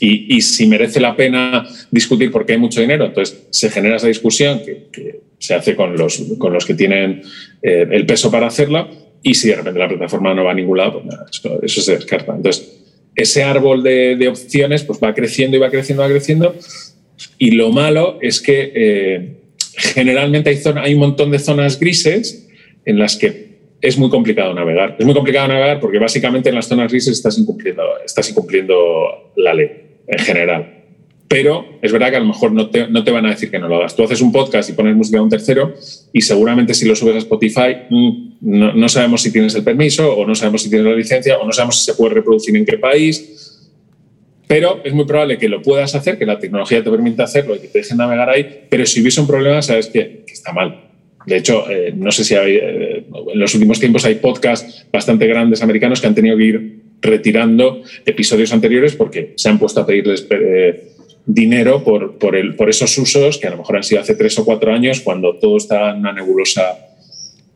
[0.00, 4.60] y, si merece la pena discutir porque hay mucho dinero, entonces se genera esa discusión
[4.64, 7.22] que, se hace con los, con los que tienen
[7.62, 8.88] eh, el peso para hacerla
[9.22, 12.34] y si de repente la plataforma no va a ningún lado, pues eso, se descarta.
[12.34, 16.54] Entonces, ese árbol de, opciones pues va creciendo y va creciendo, va creciendo
[17.38, 19.36] y lo malo es que eh,
[19.76, 22.48] generalmente hay, zona, hay un montón de zonas grises
[22.84, 23.46] en las que
[23.80, 24.96] es muy complicado navegar.
[24.98, 29.54] Es muy complicado navegar porque básicamente en las zonas grises estás incumpliendo, estás incumpliendo la
[29.54, 30.76] ley en general.
[31.28, 33.58] Pero es verdad que a lo mejor no te, no te, van a decir que
[33.58, 33.96] no lo hagas.
[33.96, 35.74] Tú haces un podcast y pones música de un tercero
[36.12, 40.26] y seguramente si lo subes a Spotify mm, no, sabemos si tienes el permiso o
[40.26, 42.78] no sabemos si tienes la licencia o no sabemos si se puede reproducir en qué
[42.78, 43.72] país.
[44.46, 47.58] Pero es muy probable que lo puedas hacer, que la tecnología te permita hacerlo y
[47.58, 48.66] que te deje navegar ahí.
[48.70, 50.84] Pero si hubiese un problema, sabes que, está mal.
[51.26, 55.26] De hecho, eh, no sé si hay, eh, en los últimos tiempos hay podcasts bastante
[55.26, 59.86] grandes americanos que han tenido que ir retirando episodios anteriores porque se han puesto a
[59.86, 60.92] pedirles eh,
[61.26, 64.38] dinero por, por, el, por, esos usos que a lo mejor han sido hace tres
[64.38, 66.78] o cuatro años cuando todo estaba en una nebulosa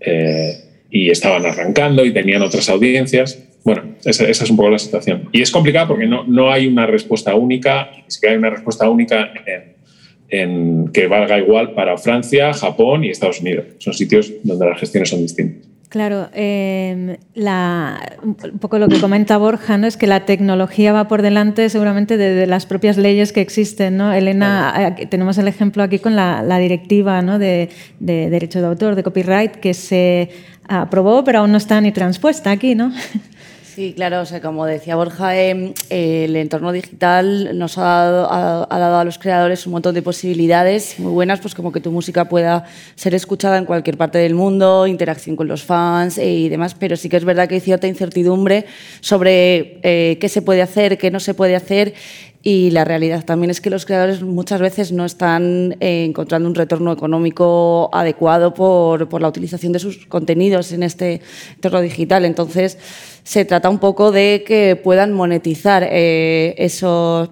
[0.00, 0.56] eh,
[0.90, 3.38] y estaban arrancando y tenían otras audiencias.
[3.64, 5.28] Bueno, esa, esa, es un poco la situación.
[5.32, 8.88] Y es complicado porque no, no hay una respuesta única, es que hay una respuesta
[8.88, 9.32] única
[10.30, 13.66] en que valga igual para Francia, Japón y Estados Unidos.
[13.78, 15.69] Son sitios donde las gestiones son distintas.
[15.90, 17.16] Claro, em,
[18.22, 19.88] un poco lo que comenta Borja ¿no?
[19.88, 23.96] es que la tecnología va por delante seguramente de, las propias leyes que existen.
[23.96, 24.12] ¿no?
[24.12, 27.40] Elena, tenemos el ejemplo aquí con la, directiva ¿no?
[27.40, 30.30] de, de, derecho de autor, de copyright, que se
[30.68, 32.76] aprobó pero aún no está ni transpuesta aquí.
[32.76, 32.92] ¿no?
[33.80, 39.04] Sí, claro, o sea, como decía Borja, em, el entorno digital nos ha dado, a
[39.06, 43.14] los creadores un montón de posibilidades muy buenas, pues como que tu música pueda ser
[43.14, 47.08] escuchada en cualquier parte del mundo, interacción con los fans eh, y demás, pero sí
[47.08, 48.66] que es verdad que hay cierta incertidumbre
[49.00, 51.94] sobre eh, qué se puede hacer, qué no se puede hacer
[52.42, 56.54] y la realidad también es que los creadores muchas veces no están eh, encontrando un
[56.54, 61.20] retorno económico adecuado por, por, la utilización de sus contenidos en este
[61.56, 62.24] entorno digital.
[62.24, 62.78] Entonces,
[63.24, 67.30] se trata un poco de que puedan monetizar eh, eso,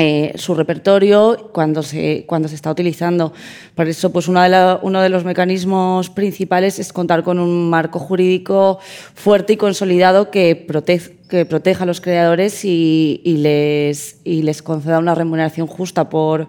[0.00, 3.32] eh, su repertorio cuando se, cuando se está utilizando.
[3.74, 8.78] Por eso, pues de, uno de los mecanismos principales es contar con un marco jurídico
[9.14, 14.98] fuerte y consolidado que protege que proteja a los creadores y, les, y les conceda
[14.98, 16.48] una remuneración justa por,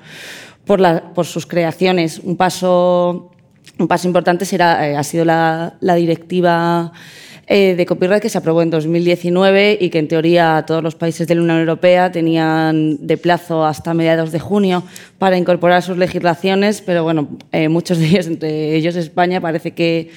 [0.65, 2.19] por, sus creaciones.
[2.19, 3.31] Un paso,
[3.77, 6.93] un paso importante será, eh, ha sido la directiva
[7.51, 11.27] eh, de copyright que se aprobó en 2019 y que en teoría todos los países
[11.27, 14.83] de la Unión Europea tenían de plazo hasta mediados de junio
[15.17, 20.11] para incorporar sus legislaciones, pero bueno, eh, muchos de ellos, entre ellos España, parece que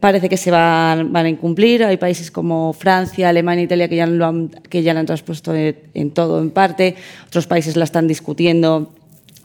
[0.00, 1.84] parece que se van, van, a incumplir.
[1.84, 5.06] Hay países como Francia, Alemania, Italia que ya lo han, que ya lo han
[5.92, 6.94] en, todo, en parte.
[7.26, 8.94] Otros países la están discutiendo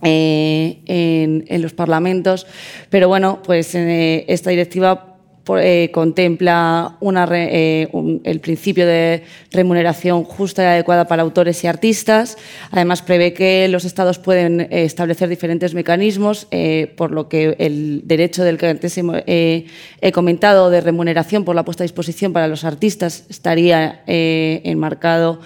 [0.01, 2.47] eh, en, los parlamentos.
[2.89, 5.12] Pero bueno, pues esta directiva
[5.45, 7.89] eh, contempla eh,
[8.23, 12.37] el principio de remuneración justa y adecuada para autores y artistas.
[12.71, 16.47] Además, prevé que los Estados pueden eh, establecer diferentes mecanismos,
[16.95, 21.83] por lo que el derecho del que antes he, comentado de remuneración por la puesta
[21.83, 25.41] a disposición para los artistas estaría enmarcado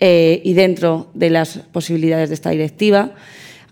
[0.00, 3.12] y dentro de las posibilidades de esta directiva.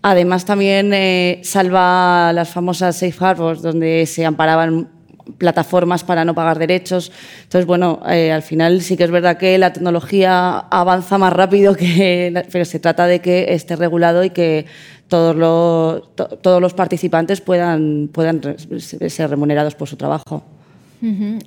[0.00, 0.94] Además, también
[1.42, 4.95] salva las famosas safe harbors, donde se amparaban
[5.38, 7.12] plataformas para no pagar derechos.
[7.42, 11.74] Entonces, bueno, eh, al final sí que es verdad que la tecnología avanza más rápido,
[11.74, 14.66] que, pero se trata de que esté regulado y que
[15.08, 18.40] todos los, todos los participantes puedan, puedan
[18.78, 20.44] ser remunerados por su trabajo.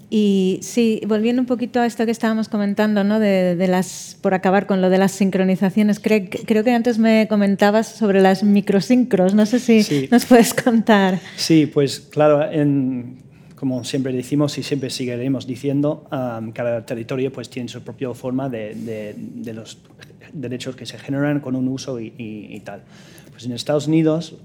[0.10, 3.20] Y sí, volviendo un poquito a esto que estábamos comentando, ¿no?
[3.20, 7.88] De, las, por acabar con lo de las sincronizaciones, creo, creo que antes me comentabas
[7.88, 11.20] sobre las microsincros, no sé si nos puedes contar.
[11.36, 12.50] Sí, pues claro,
[13.60, 18.74] como siempre decimos y siempre seguiremos diciendo, cada territorio pues, tiene su propia forma de,
[18.74, 19.78] de, los
[20.32, 22.84] derechos que se generan con un uso y, tal.
[23.32, 24.36] Pues en Estados Unidos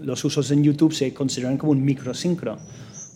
[0.00, 2.58] los usos en YouTube se consideran como un microsincro.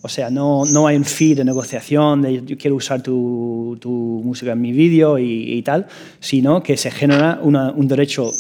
[0.05, 3.91] O sea, no, no hay un fee de negociación de yo quiero usar tu, tu
[4.25, 5.87] música en mi vídeo y, y, tal,
[6.19, 8.33] sino que se genera una, un derecho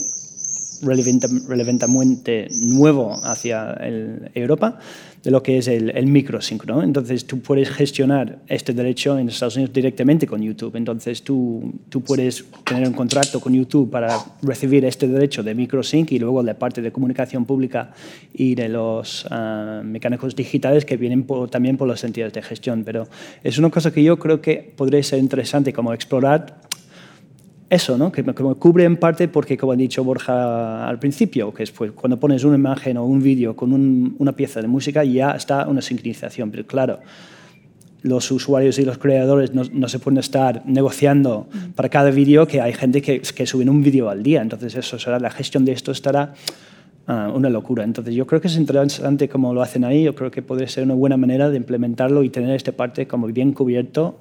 [0.82, 3.78] relevantemente nuevo hacia
[4.34, 4.80] Europa
[5.22, 6.64] de lo que es el, el microsync.
[6.82, 10.74] Entonces tú puedes gestionar este derecho en Estados Unidos directamente con YouTube.
[10.76, 16.10] Entonces tú, tú puedes tener un contrato con YouTube para recibir este derecho de microsync
[16.12, 17.92] y luego la parte de comunicación pública
[18.34, 22.82] y de los uh, mecánicos digitales que vienen también por las entidades de gestión.
[22.84, 23.06] Pero
[23.44, 26.60] es una cosa que yo creo que podría ser interesante como explorar
[27.72, 28.12] eso, ¿no?
[28.12, 32.20] que, cubre en parte porque, como ha dicho Borja al principio, que es pues, cuando
[32.20, 33.72] pones una imagen o un vídeo con
[34.18, 36.50] una pieza de música ya está una sincronización.
[36.50, 37.00] Pero claro,
[38.02, 42.74] los usuarios y los creadores no, se pueden estar negociando para cada vídeo que hay
[42.74, 44.42] gente que, que sube un vídeo al día.
[44.42, 46.34] Entonces, eso será, la gestión de esto estará
[47.08, 47.84] uh, una locura.
[47.84, 50.02] Entonces, yo creo que es interesante cómo lo hacen ahí.
[50.02, 53.28] Yo creo que podría ser una buena manera de implementarlo y tener esta parte como
[53.28, 54.18] bien cubierto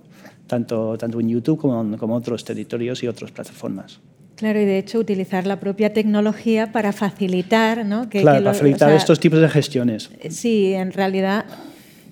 [0.47, 3.99] tanto, tanto en YouTube como, como otros territorios y otras plataformas.
[4.35, 8.09] Claro, y de hecho utilizar la propia tecnología para facilitar, ¿no?
[8.09, 10.09] Que, claro, para facilitar estos tipos de gestiones.
[10.29, 11.45] Sí, en realidad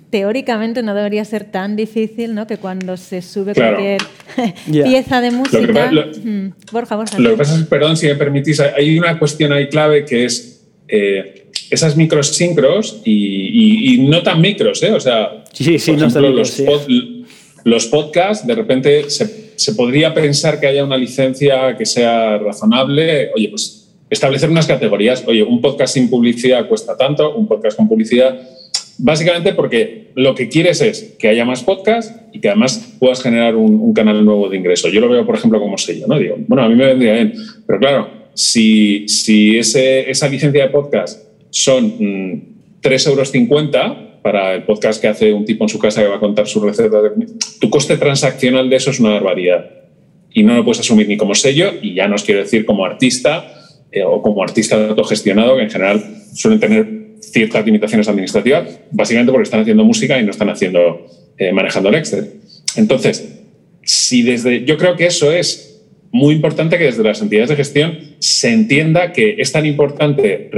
[0.09, 2.47] teóricamente no debería ser tan difícil, ¿no?
[2.47, 4.01] Que cuando se sube cualquier
[4.71, 5.91] pieza de música.
[5.91, 7.19] Lo que, mm, Borja, Borja.
[7.19, 10.67] Lo que pasa es, perdón, si me permitís, hay una cuestión ahí clave que es
[10.87, 14.91] eh, esas micros sincros y, y, no tan micros, ¿eh?
[14.91, 16.59] O sea, sí, sí, no ejemplo, los,
[17.63, 23.31] los podcasts, de repente se, podría pensar que haya una licencia que sea razonable.
[23.35, 25.23] Oye, pues establecer unas categorías.
[25.27, 28.39] Oye, un podcast sin publicidad cuesta tanto, un podcast con publicidad.
[28.97, 33.55] Básicamente porque lo que quieres es que haya más podcasts y que además puedas generar
[33.55, 34.89] un, canal nuevo de ingreso.
[34.89, 36.17] Yo lo veo, por ejemplo, como sello, ¿no?
[36.17, 37.33] Digo, bueno, a mí me vendría bien,
[37.65, 39.05] pero claro, si,
[39.57, 41.97] ese, esa licencia de podcast son
[42.81, 46.17] 3,50 mm, euros, para el podcast que hace un tipo en su casa que va
[46.17, 47.01] a contar su receta.
[47.01, 47.09] De...
[47.59, 49.71] Tu coste transaccional de eso es una barbaridad
[50.31, 52.85] y no lo puedes asumir ni como sello y ya no os quiero decir como
[52.85, 53.51] artista
[53.91, 56.03] eh, o como artista autogestionado que en general
[56.35, 56.87] suelen tener
[57.21, 61.07] ciertas limitaciones administrativas básicamente porque están haciendo música y no están haciendo
[61.39, 62.29] eh, manejando el Excel.
[62.75, 63.35] Entonces,
[63.81, 67.97] si desde yo creo que eso es muy importante que desde las entidades de gestión
[68.19, 70.49] se entienda que es tan importante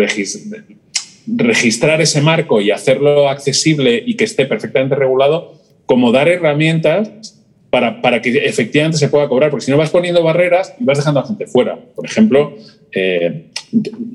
[1.28, 5.54] registrar ese marco y hacerlo accesible y que esté perfectamente regulado,
[5.86, 7.38] como dar herramientas
[7.70, 10.98] para, para, que efectivamente se pueda cobrar, porque si no vas poniendo barreras y vas
[10.98, 11.78] dejando a gente fuera.
[11.96, 12.56] Por ejemplo,
[12.92, 13.46] eh,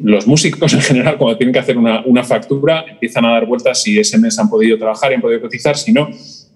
[0.03, 3.83] los músicos en general, cuando tienen que hacer una, una, factura, empiezan a dar vueltas
[3.83, 6.11] si ese mes han podido trabajar y han podido cotizar, si no,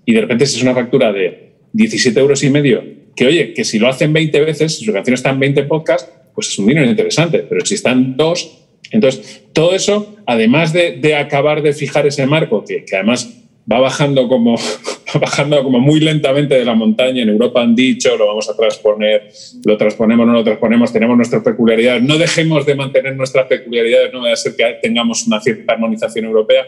[0.05, 2.83] y de repente si es una factura de 17 euros y medio,
[3.17, 6.11] que oye, que si lo hacen 20 veces, si su canción está en 20 podcasts,
[6.35, 8.60] pues es un dinero interesante, pero si están dos,
[8.91, 13.37] entonces, todo eso, además de, acabar de fijar ese marco, que, además
[13.71, 14.57] va bajando como,
[15.21, 17.23] bajando como muy lentamente de la montaña.
[17.23, 19.31] En Europa han dicho, lo vamos a transponer,
[19.65, 22.03] lo transponemos, no lo transponemos, tenemos nuestras peculiaridades.
[22.03, 26.25] No dejemos de mantener nuestras peculiaridades, no va a ser que tengamos una cierta armonización
[26.25, 26.67] europea.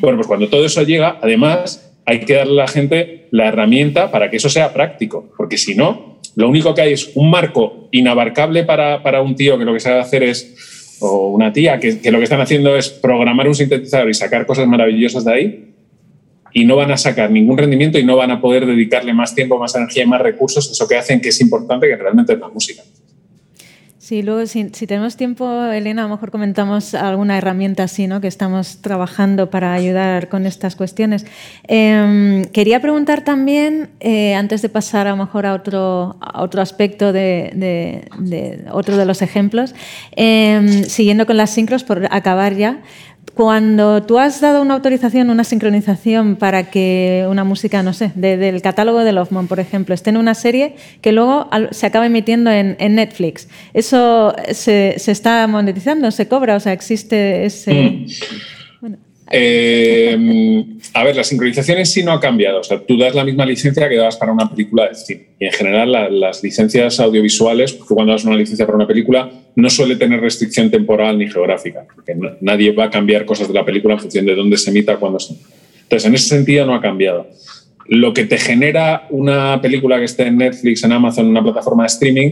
[0.00, 4.10] Bueno, pues cuando todo eso llega, además hay que darle a la gente la herramienta
[4.10, 7.88] para que eso sea práctico, porque si no, lo único que hay es un marco
[7.92, 10.69] inabarcable para, para un tío que lo que sabe hacer es
[11.00, 14.66] o una tía que, lo que están haciendo es programar un sintetizador y sacar cosas
[14.66, 15.64] maravillosas de ahí
[16.52, 19.58] y no van a sacar ningún rendimiento y no van a poder dedicarle más tiempo,
[19.58, 22.48] más energía y más recursos, eso que hacen que es importante que realmente es la
[22.48, 22.82] música.
[24.10, 28.20] Sí, luego si, tenemos tiempo, Elena, a lo mejor comentamos alguna herramienta así, ¿no?
[28.20, 31.24] Que estamos trabajando para ayudar con estas cuestiones.
[31.68, 37.12] Em, quería preguntar también, eh, antes de pasar a lo mejor a otro, otro aspecto
[37.12, 38.02] de,
[38.72, 39.76] otro de los ejemplos,
[40.16, 42.80] em, siguiendo con las sincros, por acabar ya,
[43.34, 48.60] cuando tú has dado una autorización, una sincronización para que una música, no sé, del
[48.62, 52.76] catálogo de Lofman, por ejemplo, esté en una serie que luego se acaba emitiendo en,
[52.94, 56.56] Netflix, ¿eso se, está monetizando, se cobra?
[56.56, 57.72] O sea, existe ese...
[57.74, 58.06] Mm.
[59.32, 62.60] Eh, a ver, la sincronización en sí no ha cambiado.
[62.60, 65.26] O sea, tú das la misma licencia que das para una película de cine.
[65.38, 69.70] Y en general, las licencias audiovisuales, tú cuando das una licencia para una película, no
[69.70, 73.94] suele tener restricción temporal ni geográfica, porque nadie va a cambiar cosas de la película
[73.94, 75.34] en función de dónde se emita, cuándo se
[75.82, 77.28] Entonces, en ese sentido no ha cambiado.
[77.86, 81.84] Lo que te genera una película que esté en Netflix, en Amazon, en una plataforma
[81.84, 82.30] de streaming,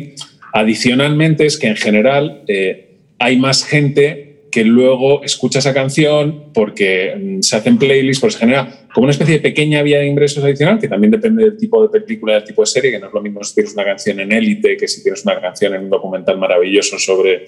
[0.52, 7.14] adicionalmente es que en general eh, hay más gente que luego escucha esa canción porque
[7.16, 10.42] mm, se hacen playlists, porque se genera como una especie de pequeña vía de ingresos
[10.42, 13.12] adicional, que también depende del tipo de película, del tipo de serie, que no es
[13.12, 15.90] lo mismo si tienes una canción en élite que si tienes una canción en un
[15.90, 17.46] documental maravilloso sobre eh,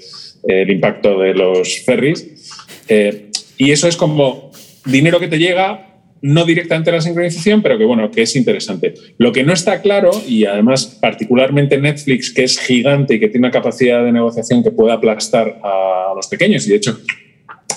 [0.62, 2.78] el impacto de los ferries.
[2.88, 4.50] Eh, y eso es como
[4.84, 5.89] dinero que te llega
[6.22, 8.94] no directamente la sincronización, pero que bueno, que es interesante.
[9.18, 13.46] Lo que no está claro, y además particularmente Netflix, que es gigante y que tiene
[13.46, 16.98] una capacidad de negociación que puede aplastar a los pequeños, y de hecho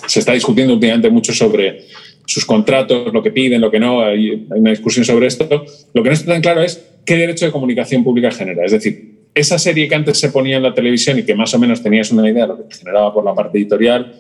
[0.08, 1.86] se está discutiendo últimamente mucho sobre
[2.26, 5.66] sus contratos, lo que piden, lo que no, hay, una discusión sobre esto.
[5.94, 8.66] Lo que no está tan claro es qué derecho de comunicación pública genera.
[8.66, 11.60] Es decir, esa serie que antes se ponía en la televisión y que más o
[11.60, 14.14] menos tenías una idea de lo que generaba por la parte editorial,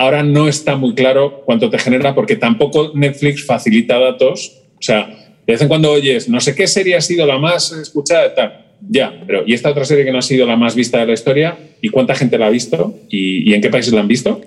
[0.00, 4.62] ahora no está muy claro cuánto te genera porque tampoco Netflix facilita datos.
[4.78, 5.06] O sea,
[5.46, 8.66] de vez en cuando oyes, no sé qué serie ha sido la más escuchada, tal.
[8.88, 11.12] Ya, pero ¿y esta otra serie que no ha sido la más vista de la
[11.12, 11.58] historia?
[11.82, 12.98] ¿Y cuánta gente la ha visto?
[13.10, 14.40] ¿Y, en qué países la han visto?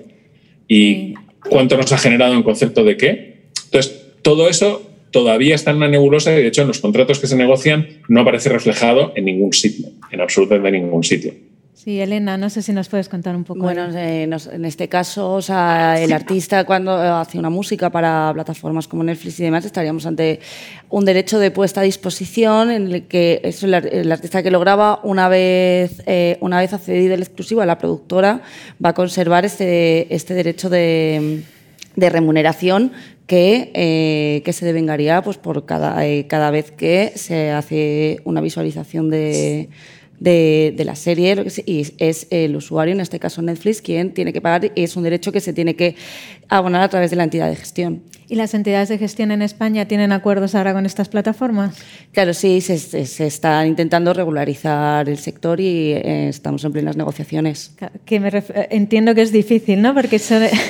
[0.66, 1.14] ¿Y
[1.48, 3.44] cuánto nos ha generado en concepto de qué?
[3.66, 4.82] Entonces, todo eso
[5.12, 8.22] todavía está en una nebulosa y de hecho en los contratos que se negocian no
[8.22, 11.32] aparece reflejado en ningún sitio, en absolutamente ningún sitio.
[11.84, 13.60] Sí, Elena, no sé si nos puedes contar un poco.
[13.60, 18.88] Bueno, eh, en este caso, o sea, el artista cuando hace una música para plataformas
[18.88, 20.40] como Netflix y demás, estaríamos ante
[20.88, 25.00] un derecho de puesta a disposición en el que es el, artista que lo graba,
[25.02, 28.40] una vez, eh, una vez accedido el exclusivo a la productora,
[28.82, 31.42] va a conservar este, este derecho de,
[31.96, 32.92] remuneración
[33.26, 39.10] que, eh, que, se devengaría pues, por cada, cada vez que se hace una visualización
[39.10, 39.68] de
[40.20, 44.72] de, la serie y es el usuario, en este caso Netflix, quien tiene que pagar
[44.74, 45.96] y es un derecho que se tiene que
[46.48, 48.02] abonar a través de la entidad de gestión.
[48.26, 51.76] ¿Y las entidades de gestión en España tienen acuerdos ahora con estas plataformas?
[52.12, 57.74] Claro, sí, se, se, está intentando regularizar el sector y eh, estamos en plenas negociaciones.
[58.06, 58.30] Que me
[58.70, 59.92] entiendo que es difícil, ¿no?
[59.92, 60.18] Porque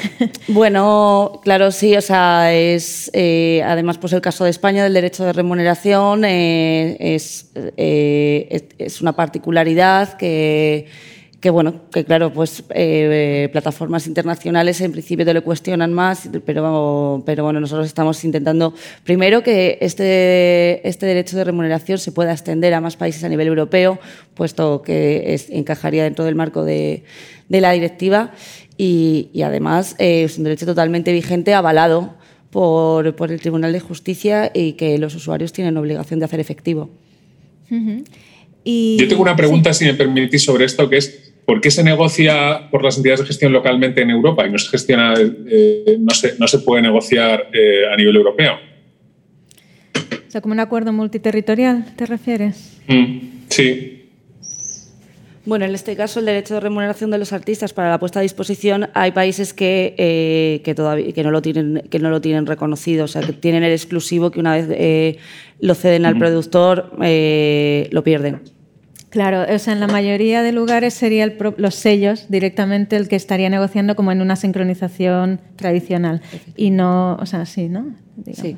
[0.48, 5.24] bueno, claro, sí, o sea, es eh, además pues el caso de España del derecho
[5.24, 10.86] de remuneración eh, es, es una particularidad que
[11.40, 17.22] que bueno, que claro, pues eh, plataformas internacionales en principio te lo cuestionan más, pero,
[17.26, 18.72] pero bueno, nosotros estamos intentando
[19.04, 23.48] primero que este, este derecho de remuneración se pueda extender a más países a nivel
[23.48, 23.98] europeo,
[24.32, 27.04] puesto que encajaría dentro del marco de,
[27.50, 28.32] la directiva
[28.78, 32.14] y, además eh, es un derecho totalmente vigente, avalado
[32.50, 36.88] por, el Tribunal de Justicia y que los usuarios tienen obligación de hacer efectivo.
[38.64, 42.68] Yo tengo una pregunta, si me permitís, sobre esto, que es ¿por qué se negocia
[42.70, 46.38] por las entidades de gestión localmente en Europa y no se gestiona, eh, no, se,
[46.38, 48.54] no, se, puede negociar eh, a nivel europeo?
[49.94, 52.78] O sea, como un acuerdo multiterritorial, ¿te refieres?
[52.88, 54.00] Mm, sí.
[55.46, 58.22] Bueno, en este caso, el derecho de remuneración de los artistas para la puesta a
[58.22, 62.46] disposición, hay países que, eh, que todavía que no lo tienen que no lo tienen
[62.46, 65.18] reconocido, o sea, que tienen el exclusivo que una vez
[65.60, 68.53] lo ceden al productor lo pierden.
[69.14, 73.48] Claro, o sea, en la mayoría de lugares serían los sellos directamente el que estaría
[73.48, 76.20] negociando como en una sincronización tradicional.
[76.56, 77.94] Y no, o sea, sí, ¿no?
[78.32, 78.56] Sí.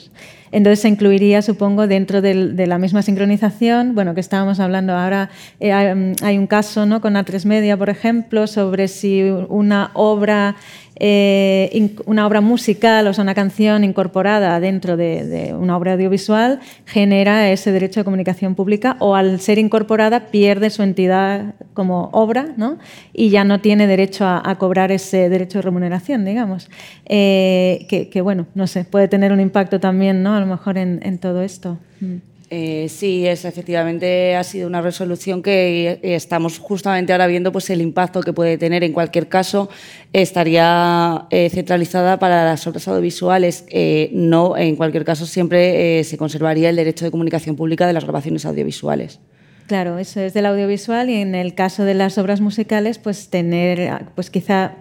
[0.52, 5.30] Entonces se incluiría, supongo, dentro de la misma sincronización, bueno, que estábamos hablando ahora,
[5.60, 7.00] eh, hay, un caso ¿no?
[7.00, 10.56] con A3 Media, por ejemplo, sobre si una obra
[10.98, 17.50] eh, una obra musical, o sea, una canción incorporada dentro de, una obra audiovisual, genera
[17.50, 22.78] ese derecho de comunicación pública o al ser incorporada pierde su entidad como obra ¿no?
[23.12, 26.70] y ya no tiene derecho a, cobrar ese derecho de remuneración, digamos.
[27.04, 30.34] Eh, que, bueno, no sé, puede tener un impacto también, ¿no?
[30.34, 31.78] A lo mejor en, todo esto.
[32.00, 32.16] Mm.
[32.48, 37.70] Eh, sí, es, efectivamente ha sido una resolución que eh, estamos justamente ahora viendo pues,
[37.70, 38.84] el impacto que puede tener.
[38.84, 39.68] En cualquier caso,
[40.12, 43.64] estaría eh, centralizada para las obras audiovisuales.
[44.12, 48.46] no, en cualquier caso, siempre se conservaría el derecho de comunicación pública de las grabaciones
[48.46, 49.18] audiovisuales.
[49.66, 54.06] Claro, eso es del audiovisual y en el caso de las obras musicales, pues tener,
[54.14, 54.76] pues quizá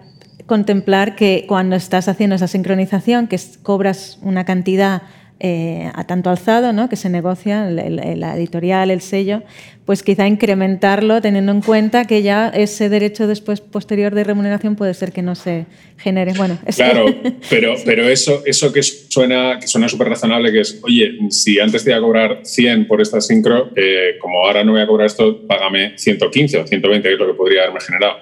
[0.46, 5.02] contemplar que cuando estás haciendo esa sincronización, que cobras una cantidad
[5.38, 6.88] eh, a tanto alzado, ¿no?
[6.88, 9.42] que se negocia la editorial, el sello,
[9.84, 14.94] pues quizá incrementarlo teniendo en cuenta que ya ese derecho después posterior de remuneración puede
[14.94, 15.66] ser que no se
[15.98, 16.32] genere.
[16.36, 17.06] Bueno, claro,
[17.50, 21.84] pero, pero eso, eso que suena que suena súper razonable, que es, oye, si antes
[21.84, 25.06] te iba a cobrar 100 por esta sincro, eh, como ahora no voy a cobrar
[25.06, 28.16] esto, págame 115 o 120, que es lo que podría haberme generado.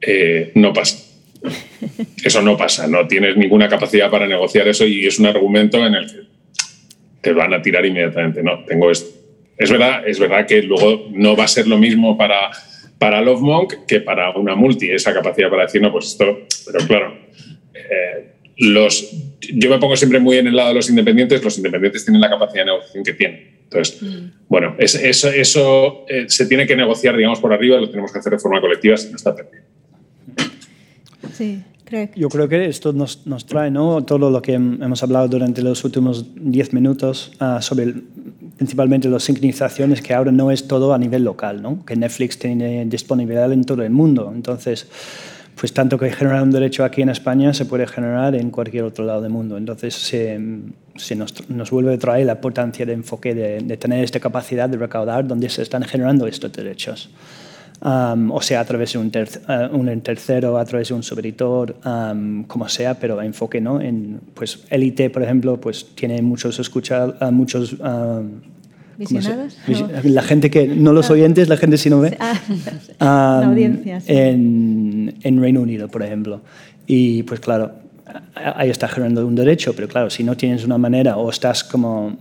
[0.00, 1.07] Eh, no pasa.
[2.24, 5.94] Eso no pasa, no tienes ninguna capacidad para negociar eso y es un argumento en
[5.94, 6.20] el que
[7.20, 8.42] te van a tirar inmediatamente.
[8.42, 9.18] No, tengo esto.
[9.56, 12.50] Es verdad, es verdad que luego no va a ser lo mismo para,
[12.98, 16.86] para Love Monk que para una multi, esa capacidad para decir, no, pues esto, pero
[16.86, 17.18] claro,
[17.74, 19.10] eh, los,
[19.52, 22.30] yo me pongo siempre muy en el lado de los independientes, los independientes tienen la
[22.30, 23.58] capacidad de negociación que tienen.
[23.64, 24.46] Entonces, mm.
[24.48, 28.32] bueno, eso, eso eh, se tiene que negociar, digamos, por arriba, lo tenemos que hacer
[28.32, 29.64] de forma colectiva si no está perdido.
[31.38, 31.62] Sí.
[32.16, 34.04] Yo creo que esto nos, nos, trae ¿no?
[34.04, 37.94] todo lo que hemos hablado durante los últimos 10 minutos uh, sobre
[38.56, 41.84] principalmente las sincronizaciones, que ahora no es todo a nivel local, ¿no?
[41.86, 44.30] que Netflix tiene disponibilidad en todo el mundo.
[44.34, 44.86] Entonces,
[45.58, 49.04] pues tanto que generar un derecho aquí en España se puede generar en cualquier otro
[49.04, 49.56] lado del mundo.
[49.56, 50.38] Entonces se,
[50.96, 54.68] se nos, nos, vuelve a traer la importancia de enfoque de, de, tener esta capacidad
[54.68, 57.08] de recaudar donde se están generando estos derechos.
[57.80, 61.76] Um, o sea, a través de un, uh, un, tercero, a través de un subeditor,
[61.84, 63.80] um, como sea, pero enfoque, ¿no?
[63.80, 67.74] En, pues, Elite, por ejemplo, pues tiene muchos escuchar, uh, muchos...
[67.74, 68.40] Um,
[68.96, 69.56] ¿Visionados?
[70.02, 71.12] La gente que, no los ah.
[71.12, 72.16] oyentes, la gente si no ve.
[72.18, 72.40] Ah,
[72.98, 74.12] la audiencia, sí.
[74.12, 76.40] en, en Reino Unido, por ejemplo.
[76.88, 77.74] Y pues claro,
[78.34, 82.16] ahí está generando un derecho, pero claro, si no tienes una manera o estás como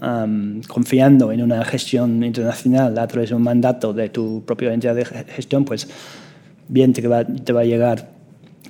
[0.67, 5.05] confiando en una gestión internacional a través de un mandato de tu propia entidad de
[5.05, 5.87] gestión, pues
[6.67, 8.09] bien te va, te va a llegar.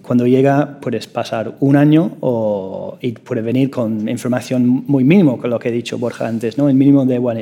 [0.02, 5.50] Cuando llega, puedes pasar un año o, y puede venir con información muy mínimo, con
[5.50, 6.70] lo que he dicho Borja antes, ¿no?
[6.70, 7.42] el mínimo de, bueno,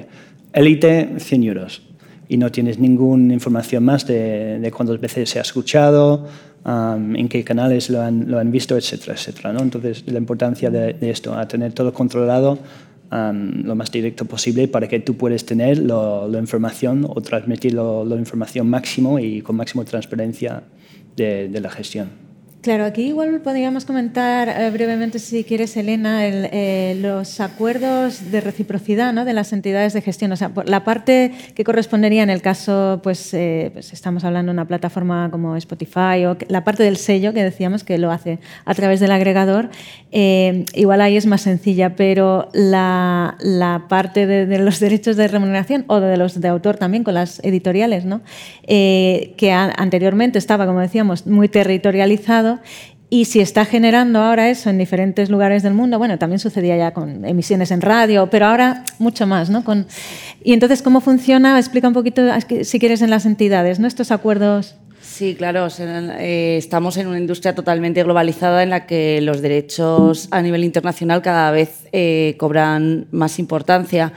[0.52, 1.82] élite, 100 euros.
[2.28, 6.26] Y no tienes ninguna información más de, de cuántas veces se ha escuchado,
[6.66, 9.54] en qué canales lo han, lo han, visto, etcétera, etcétera.
[9.54, 9.62] ¿no?
[9.62, 12.58] Entonces, la importancia de, esto, a tener todo controlado
[13.12, 18.70] lo más directo posible para que tú puedas tener la información o transmitir la información
[18.70, 20.64] máximo y con máxima transparencia
[21.16, 22.25] de, de la gestión.
[22.66, 29.14] Claro, aquí igual podríamos comentar eh, brevemente, si quieres, Elena, eh, los acuerdos de reciprocidad
[29.14, 29.24] ¿no?
[29.24, 30.32] de las entidades de gestión.
[30.32, 34.56] O sea, la parte que correspondería en el caso, pues, eh, pues, estamos hablando de
[34.56, 38.74] una plataforma como Spotify o la parte del sello que decíamos que lo hace a
[38.74, 39.70] través del agregador,
[40.12, 43.38] igual ahí es más sencilla, pero la,
[43.90, 47.44] parte de, de, los derechos de remuneración o de los de autor también con las
[47.44, 48.22] editoriales, ¿no?
[48.66, 52.55] que anteriormente estaba, como decíamos, muy territorializado
[53.10, 56.92] y si está generando ahora eso en diferentes lugares del mundo, bueno, también sucedía ya
[56.92, 59.64] con emisiones en radio, pero ahora mucho más, ¿no?
[59.64, 59.86] Con,
[60.44, 61.58] y entonces, ¿cómo funciona?
[61.60, 62.24] Explica un poquito,
[62.64, 63.88] si quieres, en las entidades, ¿no?
[63.88, 64.76] Estos acuerdos.
[65.02, 70.42] Sí, claro, eh, estamos en una industria totalmente globalizada en la que los derechos a
[70.42, 74.14] nivel internacional cada vez eh, cobran más importancia.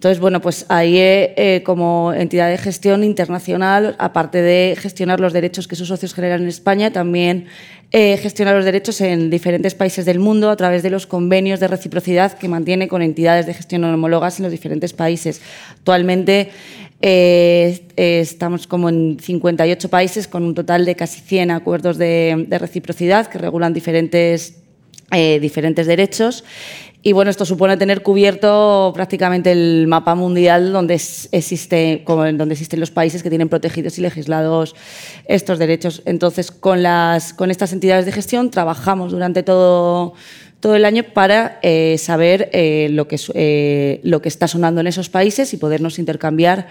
[0.00, 5.68] Entonces, bueno, pues ahí eh, como entidad de gestión internacional, aparte de gestionar los derechos
[5.68, 7.48] que sus socios generan en España, también
[7.92, 11.68] eh, gestionar los derechos en diferentes países del mundo a través de los convenios de
[11.68, 15.42] reciprocidad que mantiene con entidades de gestión homólogas en los diferentes países.
[15.70, 16.48] Actualmente
[17.02, 23.26] eh, estamos como en 58 países con un total de casi 100 acuerdos de reciprocidad
[23.26, 24.59] que regulan diferentes,
[25.10, 26.44] diferentes derechos
[27.02, 32.90] y bueno, esto supone tener cubierto prácticamente el mapa mundial donde, existe, donde existen los
[32.90, 34.74] países que tienen protegidos y legislados
[35.24, 36.02] estos derechos.
[36.04, 40.12] Entonces, con, las, con estas entidades de gestión trabajamos durante todo,
[40.62, 45.08] el año para eh, saber eh, lo, que, eh, lo que está sonando en esos
[45.08, 46.68] países y podernos intercambiar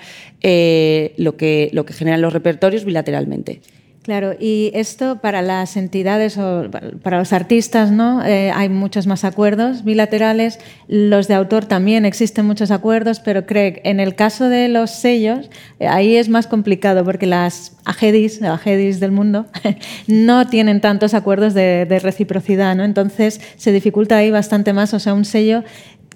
[1.17, 3.61] lo que generan los repertorios bilateralmente.
[4.09, 6.67] Claro, y esto para las entidades o
[7.03, 8.25] para los artistas, ¿no?
[8.25, 10.57] Eh, hay muchos más acuerdos bilaterales.
[10.87, 15.51] Los de autor también existen muchos acuerdos, pero Craig, en el caso de los sellos,
[15.79, 19.45] eh, ahí es más complicado porque las AGEDIS, AGEDIS del mundo,
[20.07, 22.85] no tienen tantos acuerdos de, de reciprocidad, ¿no?
[22.85, 24.91] Entonces se dificulta ahí bastante más.
[24.95, 25.63] O sea, un sello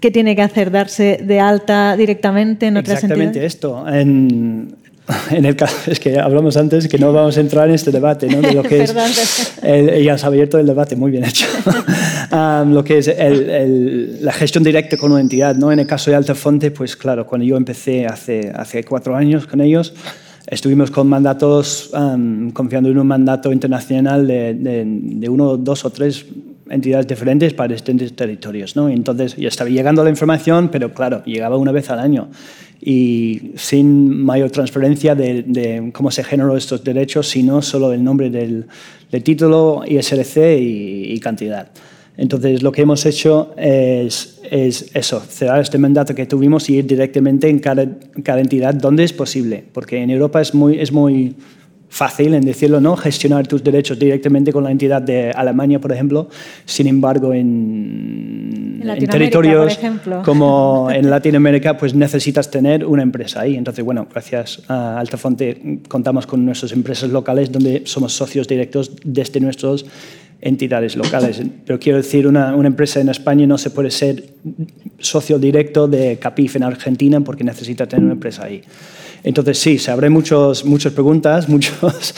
[0.03, 0.69] ¿Qué tiene que hacer?
[0.69, 3.87] ¿Darse de alta directamente en otras Exactamente esto.
[3.87, 4.75] En,
[5.31, 8.27] en el caso, es que hablamos antes que no vamos a entrar en este debate,
[8.27, 8.41] ¿no?
[8.41, 8.95] De lo que es,
[9.63, 11.45] el, ya has abierto el debate, muy bien hecho.
[12.31, 15.71] um, lo que es el, el, la gestión directa con una entidad, ¿no?
[15.71, 19.59] En el caso de Altafonte, pues claro, cuando yo empecé hace, hace cuatro años con
[19.59, 19.93] ellos,
[20.47, 25.89] estuvimos con mandatos, um, confiando en un mandato internacional de, de, de uno, dos o
[25.89, 26.25] tres
[26.69, 28.89] entidades diferentes para distintos territorios, ¿no?
[28.89, 32.29] Y entonces ya estaba llegando la información, pero claro, llegaba una vez al año
[32.85, 38.29] y sin mayor transparencia de, de, cómo se generó estos derechos, sino solo el nombre
[38.29, 38.65] del,
[39.09, 41.69] del título, ISRC y, y, cantidad.
[42.17, 46.85] Entonces, lo que hemos hecho es, es, eso, cerrar este mandato que tuvimos y ir
[46.85, 47.87] directamente en cada,
[48.21, 51.35] cada, entidad donde es posible, porque en Europa es muy, es muy
[51.93, 52.97] fácil en decirlo, ¿no?
[52.97, 56.27] Gestionar tus derechos directamente con la entidad de Alemania, por ejemplo.
[56.65, 59.79] Sin embargo, en, en, territorios
[60.25, 63.55] como en Latinoamérica, pues necesitas tener una empresa ahí.
[63.55, 69.39] Entonces, bueno, gracias a Altafonte contamos con nuestras empresas locales donde somos socios directos desde
[69.39, 69.85] nuestras
[70.41, 71.43] entidades locales.
[71.63, 74.33] Pero quiero decir, una, una, empresa en España no se puede ser
[74.97, 78.63] socio directo de Capif en Argentina porque necesita tener una empresa ahí.
[79.23, 82.13] Entonces sí, se abren muchos, muchas preguntas muchos,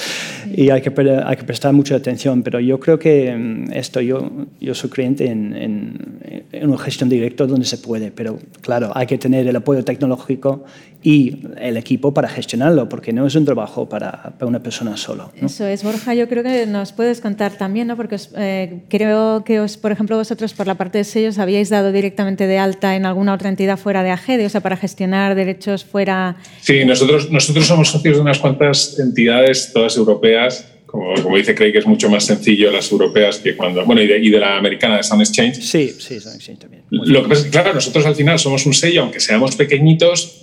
[0.55, 0.91] y hay que,
[1.25, 4.29] hay que prestar mucha atención, pero yo creo que mm, esto, yo,
[4.59, 9.05] yo soy creyente en, en, en una gestión directa donde se puede, pero claro, hay
[9.05, 10.65] que tener el apoyo tecnológico
[11.03, 15.31] y el equipo para gestionarlo, porque no es un trabajo para, para una persona solo.
[15.41, 17.95] Eso es, Borja, yo creo que nos puedes contar también, ¿no?
[17.95, 21.91] porque eh, creo que, os, por ejemplo, vosotros por la parte de sellos habíais dado
[21.91, 25.85] directamente de alta en alguna otra entidad fuera de AGEDE, o sea, para gestionar derechos
[25.85, 26.37] fuera...
[26.61, 30.74] Sí, nosotros, nosotros somos socios de unas cuantas entidades, todas europeas,
[31.21, 33.85] como, dice Craig, es mucho más sencillo las europeas que cuando.
[33.85, 35.55] Bueno, y de, la americana de Sun Exchange.
[35.61, 36.83] Sí, sí, Sun Exchange también.
[36.89, 40.39] Lo que pasa es que, claro, nosotros al final somos un sello, aunque seamos pequeñitos,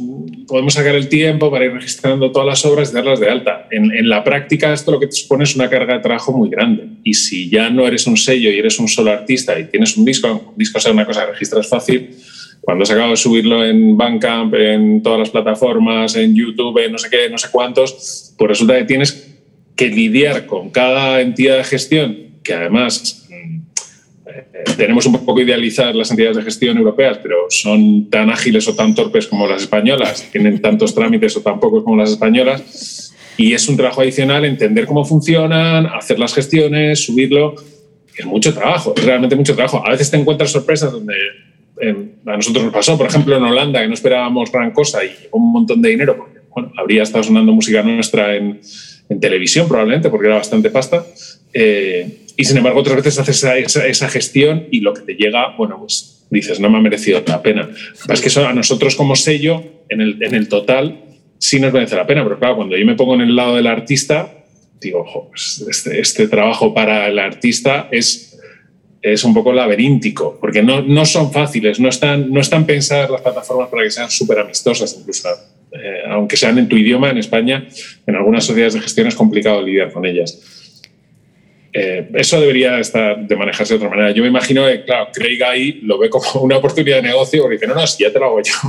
[0.46, 3.68] podemos sacar el tiempo para ir registrando todas las obras y darlas de alta.
[3.70, 6.88] En, la práctica, esto lo que te supone es una carga de trabajo muy grande.
[7.04, 10.04] Y si ya no eres un sello y eres un solo artista y tienes un
[10.04, 12.10] disco, un disco sea una cosa que registras fácil,
[12.60, 16.98] cuando has acabado de subirlo en Bandcamp, en todas las plataformas, en YouTube, en no
[16.98, 19.31] sé qué, no sé cuántos, pues resulta que tienes
[19.76, 23.60] que lidiar con cada entidad de gestión, que además mm,
[24.26, 28.74] eh, tenemos un poco idealizar las entidades de gestión europeas, pero son tan ágiles o
[28.74, 33.54] tan torpes como las españolas, tienen tantos trámites o tan pocos como las españolas, y
[33.54, 37.54] es un trabajo adicional entender cómo funcionan, hacer las gestiones, subirlo.
[38.16, 39.82] Es mucho trabajo, es realmente mucho trabajo.
[39.86, 41.14] A veces te encuentras sorpresas donde
[41.80, 45.10] em, a nosotros nos pasó, por ejemplo, en Holanda, que no esperábamos gran cosa y
[45.32, 48.60] un montón de dinero, porque bueno, habría estado sonando música nuestra en,
[49.08, 51.04] en televisión probablemente, porque era bastante pasta.
[51.52, 55.54] Eh, y sin embargo, otras veces haces esa, esa, gestión y lo que te llega,
[55.56, 57.68] bueno, pues dices, no me ha merecido la pena.
[58.08, 61.04] Es que eso a nosotros como sello, en el, en el total,
[61.38, 63.66] sí nos merece la pena, pero claro, cuando yo me pongo en el lado del
[63.66, 64.32] artista,
[64.80, 68.38] digo, ojo, pues este, este, trabajo para el artista es,
[69.02, 73.20] es un poco laberíntico, porque no, no son fáciles, no están, no están pensadas las
[73.20, 75.28] plataformas para que sean súper amistosas, incluso
[75.72, 77.66] eh, aunque sean en tu idioma, en España,
[78.06, 80.61] en algunas sociedades de gestión es complicado lidiar con ellas.
[81.74, 84.10] Eh, eso debería estar de manejarse de otra manera.
[84.10, 87.54] Yo me imagino que, claro, Craig ahí lo ve como una oportunidad de negocio porque
[87.54, 88.52] dice, no, no, si ya te lo hago yo.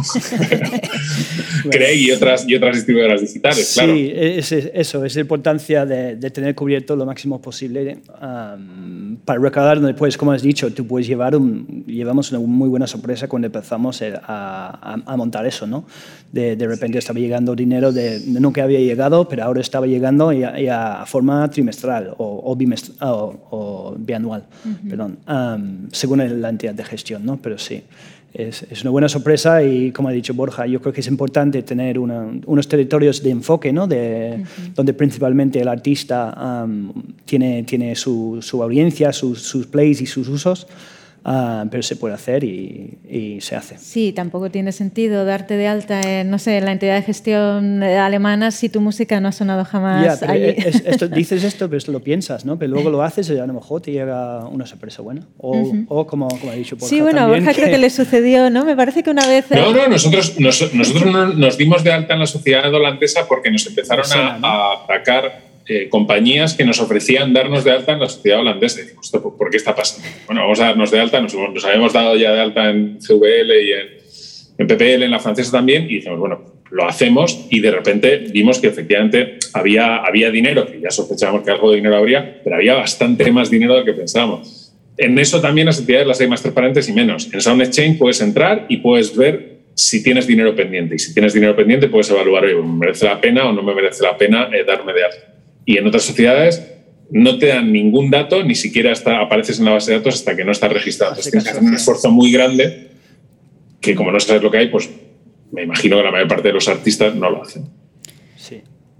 [1.69, 3.93] Craig y otras, y otras distribuidoras digitales, sí, claro.
[3.93, 9.93] Sí, es, eso, es la importancia de, tener cubierto lo máximo posible para recaudar donde
[9.93, 14.01] puedes, como has dicho, tú puedes llevar un, llevamos una muy buena sorpresa cuando empezamos
[14.01, 15.85] a, a, montar eso, ¿no?
[16.31, 20.43] De, de, repente estaba llegando dinero de, nunca había llegado, pero ahora estaba llegando y
[20.43, 24.45] a, forma trimestral o, o bimestral o, bianual,
[24.89, 25.17] perdón,
[25.91, 27.37] según la entidad de gestión, ¿no?
[27.37, 27.83] Pero sí,
[28.33, 31.61] es, es, una buena sorpresa y, como ha dicho Borja, yo creo que es importante
[31.61, 33.85] tener unos territorios de enfoque, ¿no?
[33.85, 34.43] De,
[34.75, 36.65] donde principalmente el artista
[37.25, 40.67] tiene, tiene su, su audiencia, sus, sus plays y sus usos.
[41.25, 43.77] Ah, pero se puede hacer y, se hace.
[43.77, 47.81] Sí, tampoco tiene sentido darte de alta en, no sé, en la entidad de gestión
[47.81, 50.55] alemana si tu música no ha sonado jamás allí.
[50.57, 52.59] esto, dices esto, pero esto lo piensas, ¿no?
[52.59, 55.25] Pero luego lo haces y a lo mejor te llega una sorpresa buena.
[55.37, 58.49] O, o como, como ha dicho Borja Sí, bueno, a Borja creo que le sucedió,
[58.49, 58.65] ¿no?
[58.65, 59.49] Me parece que una vez...
[59.51, 64.05] No, no, nosotros, nosotros nos dimos de alta en la sociedad holandesa porque nos empezaron
[64.11, 68.81] a, a atacar eh, compañías que nos ofrecían darnos de alta en la sociedad holandesa.
[68.81, 70.07] Y decimos, ¿por qué está pasando?
[70.25, 73.51] Bueno, vamos a darnos de alta, nos, nos habíamos dado ya de alta en GVL
[73.61, 73.87] y en,
[74.57, 78.59] en, PPL, en la francesa también, y dijimos, bueno, lo hacemos y de repente vimos
[78.59, 82.73] que efectivamente había, había dinero, que ya sospechábamos que algo de dinero habría, pero había
[82.73, 84.73] bastante más dinero del que pensábamos.
[84.97, 87.31] En eso también las entidades las hay más transparentes y menos.
[87.33, 90.95] En Sound Exchange puedes entrar y puedes ver si tienes dinero pendiente.
[90.95, 94.03] Y si tienes dinero pendiente, puedes evaluar, ¿me merece la pena o no me merece
[94.03, 95.32] la pena eh, darme de alta?
[95.65, 96.63] Y en otras sociedades
[97.09, 100.35] no te dan ningún dato, ni siquiera está, apareces en la base de datos hasta
[100.35, 101.13] que no estás registrado.
[101.13, 102.89] Entonces tienes que hacer un esfuerzo muy grande
[103.79, 104.89] que como no sabes lo que hay, pues
[105.51, 107.65] me imagino que la mayor parte de los artistas no lo hacen.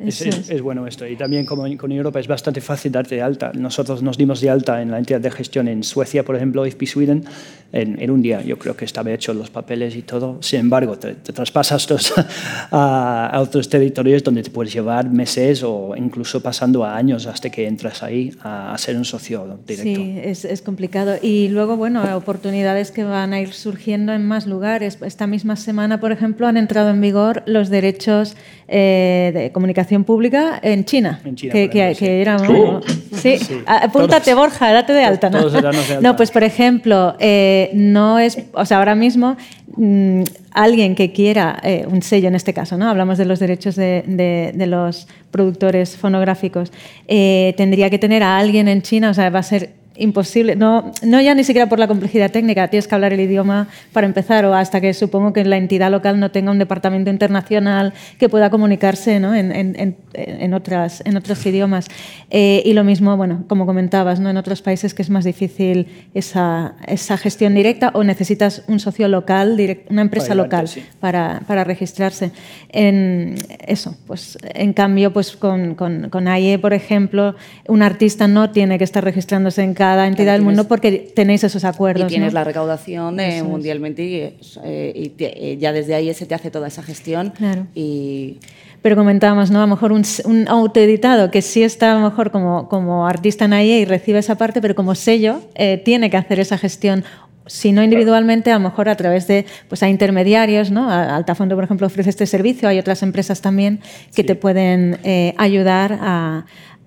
[0.08, 1.08] Es, bueno esto.
[1.08, 3.52] Y también como con Europa es bastante fácil darte de alta.
[3.54, 6.86] Nosotros nos dimos de alta en la entidad de gestión en Suecia, por ejemplo, IFP
[6.86, 7.24] Sweden,
[7.72, 8.42] en, un día.
[8.42, 10.38] Yo creo que estaba hecho los papeles y todo.
[10.42, 11.88] Sin embargo, te, traspasas
[12.72, 17.68] a, otros territorios donde te puedes llevar meses o incluso pasando a años hasta que
[17.68, 20.02] entras ahí a, ser un socio directo.
[20.02, 21.16] Sí, es, es, complicado.
[21.22, 24.98] Y luego, bueno, oportunidades que van a ir surgiendo en más lugares.
[25.02, 28.36] Esta misma semana, por ejemplo, han entrado en vigor los derechos
[28.68, 31.20] eh, de comunicación pública en China.
[31.24, 32.00] En China, que, que- sí.
[32.00, 32.46] que era Uh.
[32.46, 32.82] bueno,
[33.12, 33.38] sí.
[33.68, 35.30] Apúntate, Todos- Borja, date de alta.
[35.30, 35.38] ¿no?
[35.40, 36.08] todos darnos de alta.
[36.10, 39.38] No, pues por ejemplo, eh, no es, o sea, ahora mismo
[39.78, 42.90] mm, alguien que quiera eh, un sello en este caso, ¿no?
[42.90, 46.72] Hablamos de los derechos de, de- de los productores fonográficos,
[47.08, 50.92] eh, tendría que tener a alguien en China, o sea, va a ser imposible, no,
[51.04, 54.44] no ya ni siquiera por la complejidad técnica, tienes que hablar el idioma para empezar
[54.46, 58.50] o hasta que supongo que la entidad local no tenga un departamento internacional que pueda
[58.50, 59.36] comunicarse ¿no?
[59.36, 61.88] en, en- en- en otras, en otros idiomas.
[62.30, 64.30] Eh, y lo mismo, bueno, como comentabas, ¿no?
[64.30, 69.08] en otros países que es más difícil esa, esa gestión directa o necesitas un socio
[69.08, 70.84] local, direct- una empresa local sí.
[71.00, 72.32] para, para registrarse.
[72.70, 73.36] En
[73.68, 77.36] eso, pues en cambio, pues con, con, con AIE, por ejemplo,
[77.68, 81.44] un artista no tiene que estar registrándose en cada entidad del tienes- mundo porque tenéis
[81.44, 82.08] esos Y acuerdos.
[82.08, 82.40] tienes ¿no?
[82.40, 83.44] la recaudación eh, es.
[83.44, 84.16] mundialmente y,
[84.64, 87.32] eh, y te- eh, ya desde ahí se te hace toda esa gestión.
[87.38, 87.68] Claro.
[87.76, 88.40] Y
[88.82, 89.60] Pero comentábamos, ¿no?
[89.60, 93.46] A lo mejor un, un autoeditado que sí está a lo mejor como, como artista
[93.46, 97.04] en AIE y recibe esa parte, pero como sello eh, tiene que hacer esa gestión.
[97.46, 100.90] Si no individualmente, a lo mejor a través de pues, a intermediarios, ¿no?
[100.90, 103.80] Altafondo, por ejemplo, ofrece este servicio, hay otras empresas también
[104.16, 106.46] que te pueden eh, ayudar a,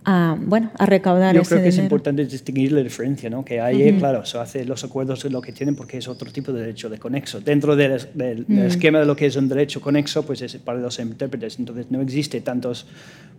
[0.09, 1.87] a, bueno, a recaudar Yo ese creo que es dinero.
[1.87, 3.45] importante distinguir la diferencia, ¿no?
[3.45, 6.53] Que ahí, claro, se hace los acuerdos de lo que tienen porque es otro tipo
[6.53, 7.41] de derecho de conexo.
[7.41, 10.79] Dentro del, del- del esquema de lo que es un derecho conexo, pues es para
[10.79, 11.59] los intérpretes.
[11.59, 12.87] Entonces no existe tantos,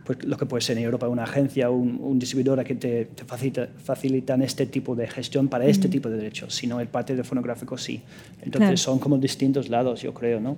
[0.07, 3.05] pues lo que puede ser en Europa una agencia o un, un distribuidora que te,
[3.13, 7.13] te facilita, facilitan este tipo de gestión para este tipo de derechos, sino el parte
[7.13, 8.01] de fonográfico sí.
[8.41, 8.77] Entonces Claro.
[8.77, 10.55] son como distintos lados, yo creo, ¿no?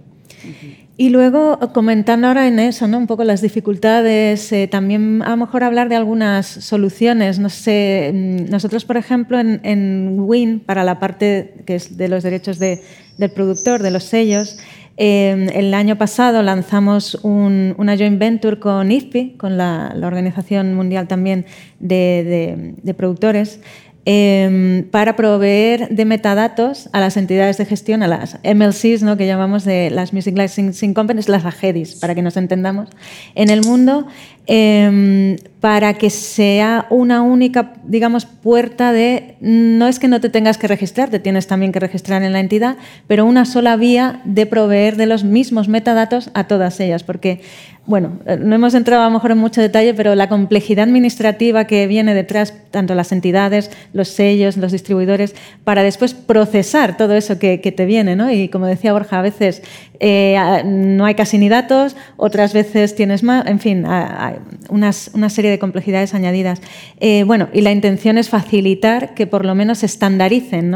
[0.97, 2.97] Y luego, comentando ahora en eso, ¿no?
[2.99, 7.39] un poco las dificultades, eh, también a lo mejor hablar de algunas soluciones.
[7.39, 12.07] No sé, mm, nosotros, por ejemplo, en, en Win, para la parte que es de
[12.07, 12.81] los derechos de-
[13.17, 14.57] del productor, de los sellos,
[15.01, 21.07] eh, el año pasado lanzamos un- una joint venture con IFPI, con la, Organización Mundial
[21.07, 21.45] también
[21.79, 23.61] de Productores,
[24.05, 29.17] eh, para proveer de metadatos a las entidades de gestión, a las MLCs, ¿no?
[29.17, 32.89] que llamamos de las Music Licensing Companies, las AGEDIS, para que nos entendamos,
[33.35, 34.07] en el mundo,
[34.47, 40.57] eh, para que sea una única, digamos, puerta de, no es que no te tengas
[40.57, 42.77] que registrar, te tienes también que registrar en la entidad,
[43.07, 47.41] pero una sola vía de proveer de los mismos metadatos a todas ellas, porque
[47.89, 51.65] bueno, eh, no hemos entrado a lo mejor en mucho detalle, pero la complejidad administrativa
[51.65, 55.33] que viene detrás, tanto las entidades, los sellos, los distribuidores,
[55.63, 58.31] para después procesar todo eso que, te viene, ¿no?
[58.31, 59.63] Y como decía Borja, a veces
[59.99, 64.35] eh, no hay casi ni datos, otras veces tienes más, en fin, hay
[64.69, 66.61] una serie de complejidades añadidas.
[66.99, 70.75] Eh, bueno, y la intención es facilitar que por lo menos se estandaricen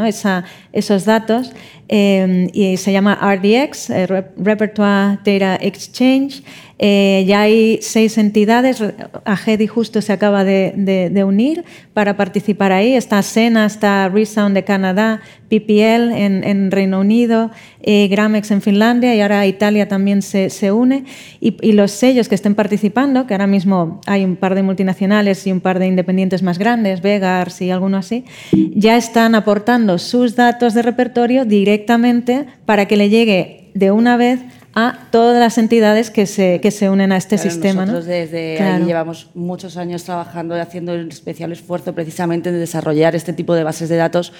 [0.72, 1.53] esos datos
[1.88, 6.41] y se llama RDX, Rep- Repertoire Data Exchange.
[6.80, 8.84] Eh, ya hay seis entidades,
[9.26, 11.63] AGEDI justo se acaba de, unir
[11.93, 12.95] para participar ahí.
[12.95, 17.51] Está Sena, está Resound de Canadá, PPL en, Reino Unido,
[17.82, 21.05] eh, Gramex en Finlandia y ahora Italia también se, se une.
[21.39, 25.45] Y, y los sellos que estén participando, que ahora mismo hay un par de multinacionales
[25.45, 30.36] y un par de independientes más grandes, Vegars y alguno así, ya están aportando sus
[30.36, 34.39] datos de repertorio directamente para que le llegue de una vez
[34.76, 37.86] a todas las entidades que se, que se unen a este Claro, sistema.
[37.86, 37.91] ¿no?
[37.93, 38.76] Nosotros desde Claro.
[38.78, 43.53] ahí llevamos muchos años trabajando y haciendo un especial esfuerzo precisamente en desarrollar este tipo
[43.53, 44.34] de bases de datos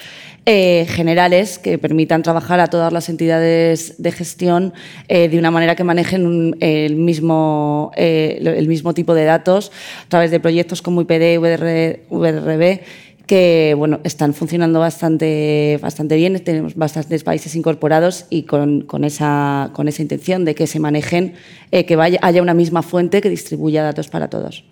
[0.48, 4.74] eh, generales que permitan trabajar a todas las entidades de gestión
[5.08, 9.72] eh, de una manera que manejen un- el, mismo, eh, el mismo tipo de datos
[10.06, 12.82] a través de proyectos como IPD, VR, VRB
[13.34, 19.72] que bueno, están funcionando bastante, bastante bien, tenemos bastantes países incorporados y con, con esa,
[19.74, 21.34] con esa intención de que se manejen,
[21.72, 24.66] eh, que vaya, haya una misma fuente que distribuya datos para todos.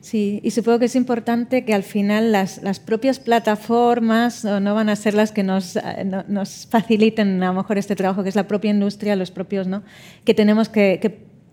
[0.00, 4.88] Sí, y supongo que es importante que al final las, las propias plataformas no van
[4.88, 8.28] a ser las que nos, eh, no- nos faciliten a lo mejor este trabajo, que
[8.28, 9.82] es la propia industria, los propios, ¿no?
[10.24, 11.00] Que tenemos que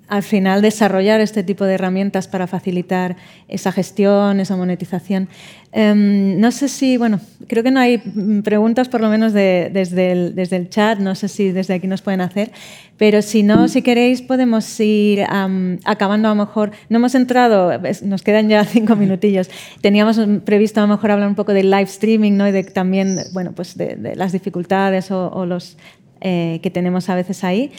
[0.07, 3.15] al final desarrollar este tipo de herramientas para facilitar
[3.47, 5.29] esa gestión, esa monetización.
[5.71, 7.97] Em, no sé si, bueno, creo que no hay
[8.43, 11.87] preguntas por lo menos de- desde, el, desde el chat, no sé si desde aquí
[11.87, 12.51] nos pueden hacer,
[12.97, 17.71] pero si no, si queréis podemos ir am, acabando a lo mejor, no hemos entrado,
[18.03, 19.49] nos quedan ya cinco minutillos,
[19.81, 22.47] teníamos previsto a lo mejor hablar un poco del live streaming ¿no?
[22.47, 25.77] y de también, bueno, pues de, las dificultades o, o los
[26.21, 27.71] eh, que tenemos a veces ahí.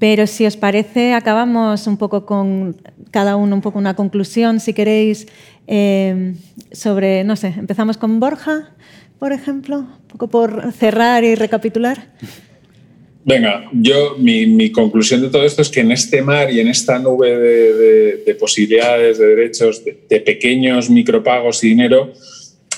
[0.00, 2.74] Pero si os parece, acabamos un poco con
[3.12, 5.28] cada uno un poco una conclusión, si queréis,
[5.66, 6.34] eh,
[6.72, 8.74] sobre, no sé, empezamos con Borja,
[9.18, 12.08] por ejemplo, un poco por cerrar y recapitular.
[13.24, 16.98] Venga, yo mi, conclusión de todo esto es que en este mar y en esta
[16.98, 22.14] nube de, posibilidades, de derechos, de, pequeños micropagos y dinero,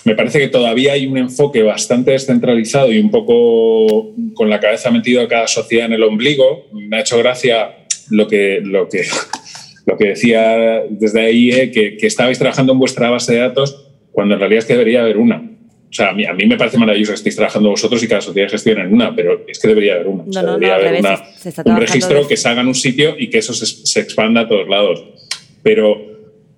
[0.05, 4.91] me parece que todavía hay un enfoque bastante descentralizado y un poco con la cabeza
[4.91, 6.67] metido a cada sociedad en el ombligo.
[6.73, 7.77] Me ha hecho gracia
[8.11, 9.05] lo que, lo que,
[9.87, 13.89] lo que decía desde ahí, eh, que, que estabais trabajando en vuestra base de datos
[14.13, 15.37] cuando en realidad es que debería haber una.
[15.93, 18.23] O sea, a mí, a mí, me parece maravilloso que estéis trabajando vosotros y cada
[18.23, 20.25] sociedad gestione en una, pero es que debería haber una.
[20.27, 21.03] No, no, debería haber
[21.67, 25.05] un registro que salga en un sitio y que eso se, expanda a todos lados.
[25.63, 25.99] Pero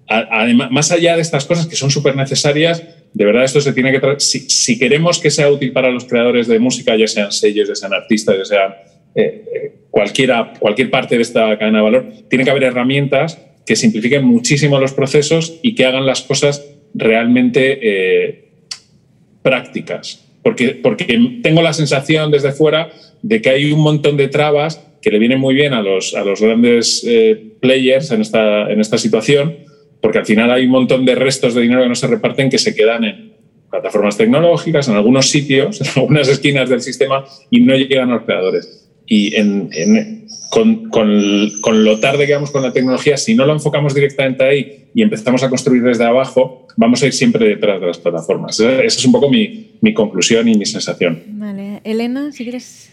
[0.07, 2.85] además, más allá de estas cosas que son súper necesarias,
[3.15, 4.01] de verdad esto se tiene que...
[4.19, 7.77] Si, si, queremos que sea útil para los creadores de música, ya sean sellos, ya
[7.77, 8.75] sean artistas, ya sean
[9.15, 13.77] eh, eh, cualquiera, cualquier parte de esta cadena de valor, tiene que haber herramientas que
[13.77, 17.79] simplifiquen muchísimo los procesos y que hagan las cosas realmente...
[17.83, 18.41] Eh,
[19.43, 21.05] prácticas, porque, porque
[21.43, 22.91] tengo la sensación desde fuera
[23.21, 26.25] de que hay un montón de trabas que le vienen muy bien a los, a
[26.25, 27.07] los grandes
[27.61, 29.55] players en esta, en esta situación,
[30.05, 32.59] porque al final hay un montón de restos de dinero que no se reparten que
[32.59, 33.33] se quedan en
[33.71, 38.25] plataformas tecnológicas, en algunos sitios, en algunas esquinas del sistema y no llegan a los
[38.25, 38.87] creadores.
[39.07, 39.71] Y en,
[40.51, 44.91] con, con, lo tarde que vamos con la tecnología, si no lo enfocamos directamente ahí
[44.95, 48.61] y empezamos a construir desde abajo, vamos a ir siempre detrás de las plataformas.
[48.61, 51.23] Esa es un poco mi, mi conclusión y mi sensación.
[51.29, 51.81] Vale.
[51.83, 52.91] Elena, si quieres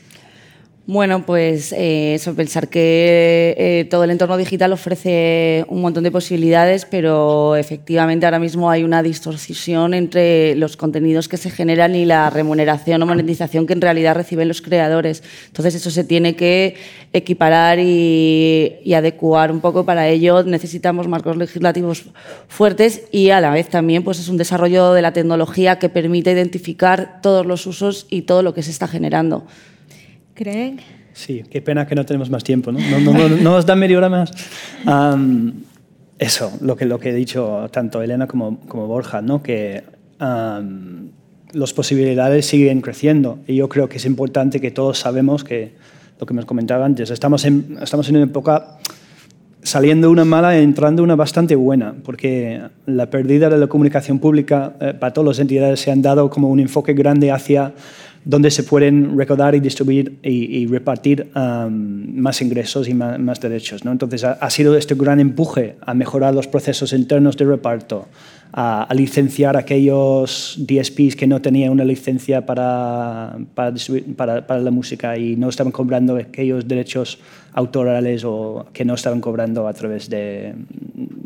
[0.87, 6.09] bueno, pues eh, eso, pensar que eh, todo el entorno digital ofrece un montón de
[6.09, 12.05] posibilidades, pero efectivamente ahora mismo hay una distorsión entre los contenidos que se generan y
[12.05, 15.21] la remuneración o monetización que en realidad reciben los creadores.
[15.47, 16.75] Entonces eso se tiene que
[17.13, 20.41] equiparar y, y adecuar un poco para ello.
[20.43, 22.05] Necesitamos marcos legislativos
[22.47, 26.31] fuertes y a la vez también pues, es un desarrollo de la tecnología que permite
[26.31, 29.45] identificar todos los usos y todo lo que se está generando.
[30.41, 30.79] ¿Creen?
[31.13, 32.79] Sí, qué pena que no tenemos más tiempo, ¿no?
[32.79, 34.31] No, no, nos da media hora más.
[36.17, 39.43] eso, lo que, lo he dicho tanto Elena como, como Borja, ¿no?
[39.43, 39.83] Que
[40.19, 45.73] las posibilidades siguen creciendo y yo creo que es importante que todos sabemos que,
[46.19, 48.79] lo que me comentaba antes, estamos en, estamos en una época
[49.61, 54.73] saliendo una mala y entrando una bastante buena, porque la pérdida de la comunicación pública
[54.79, 57.73] eh, para todas las entidades se han dado como un enfoque grande hacia
[58.23, 63.83] donde se pueden recaudar y distribuir y, repartir más ingresos y más, derechos.
[63.83, 63.91] ¿no?
[63.91, 68.07] Entonces, ha, sido este gran empuje a mejorar los procesos internos de reparto,
[68.53, 75.49] a, licenciar aquellos DSPs que no tenían una licencia para, para, la música y no
[75.49, 77.17] estaban cobrando aquellos derechos
[77.53, 80.53] autorales o que no estaban cobrando a través de,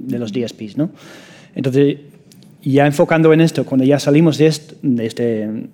[0.08, 0.78] los DSPs.
[0.78, 0.92] ¿no?
[1.56, 1.98] Entonces,
[2.64, 5.68] ya enfocando en esto, cuando ya salimos de este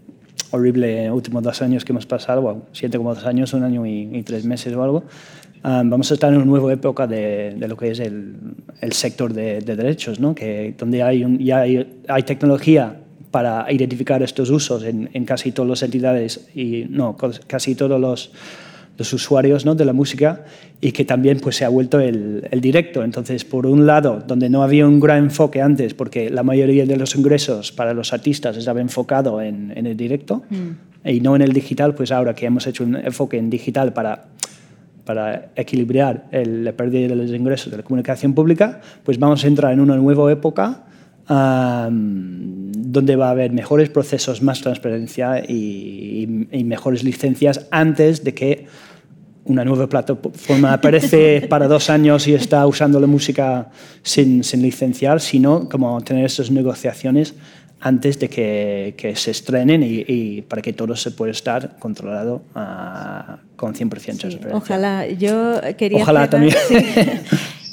[0.52, 4.46] horrible últimos dos años que hemos pasado, siete como dos años, un año y, tres
[4.46, 5.04] meses o algo,
[5.64, 8.36] um, vamos a estar en una nueva época de, de lo que es el,
[8.80, 10.36] el sector de, de, derechos, ¿no?
[10.36, 12.98] que, donde hay un, ya hay, hay, tecnología
[13.32, 17.16] para identificar estos usos en, en casi todas las entidades y no,
[17.48, 18.32] casi todos los
[19.02, 19.76] los usuarios ¿no?
[19.76, 20.46] de la música
[20.80, 23.04] y que también pues, se ha vuelto el, el, directo.
[23.04, 26.98] Entonces, por un lado, donde no había un gran enfoque antes, porque la mayoría de
[26.98, 31.10] los ingresos para los artistas estaba enfocado en, en el directo mm.
[31.10, 34.28] y no en el digital, pues ahora que hemos hecho un enfoque en digital para
[35.04, 39.48] para equilibrar el, la pérdida de los ingresos de la comunicación pública, pues vamos a
[39.48, 40.84] entrar en una nueva época
[41.28, 48.68] donde va a haber mejores procesos, más transparencia y, y, mejores licencias antes de que
[49.46, 53.70] una nueva plataforma aparece para dos años y está usando la música
[54.04, 57.36] sin, sin licenciar, sino como tener esas negociaciones
[57.82, 63.38] antes de que, que se estrenen y, para que todo se pueda estar controlado uh,
[63.56, 66.04] con 100% sí, Ojalá, yo quería...
[66.04, 66.54] Ojalá también.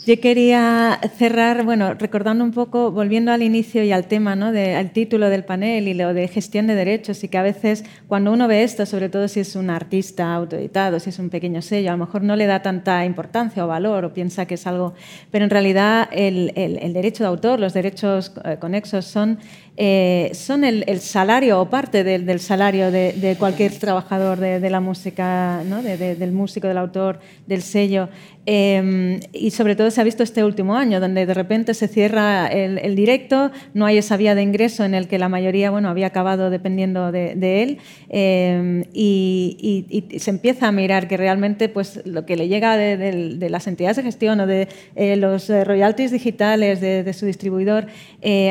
[0.09, 4.47] Yo quería cerrar, bueno, recordando un poco, volviendo al inicio y al tema, ¿no?
[4.47, 8.33] Al título del panel y lo de gestión de derechos, y que a veces cuando
[8.33, 11.91] uno ve esto, sobre todo si es un artista autoeditado, si es un pequeño sello,
[11.91, 14.95] a lo mejor no le da tanta importancia o valor o piensa que es algo,
[15.31, 19.39] pero en realidad el, el, derecho de autor, los derechos eh, conexos son
[19.81, 25.81] eh, son el, salario o parte del, salario de, cualquier trabajador de, la música, ¿no?
[25.83, 28.09] del músico, del autor, del sello.
[28.51, 32.47] Em, y sobre todo se ha visto este último año, donde de repente se cierra
[32.47, 36.07] el, directo, no hay esa vía de ingreso en el que la mayoría bueno, había
[36.07, 37.79] acabado dependiendo de, él,
[38.09, 43.67] eh, y, se empieza a mirar que realmente pues, lo que le llega de, las
[43.67, 47.89] entidades de gestión o de eh, los royalties digitales de, su distribuidor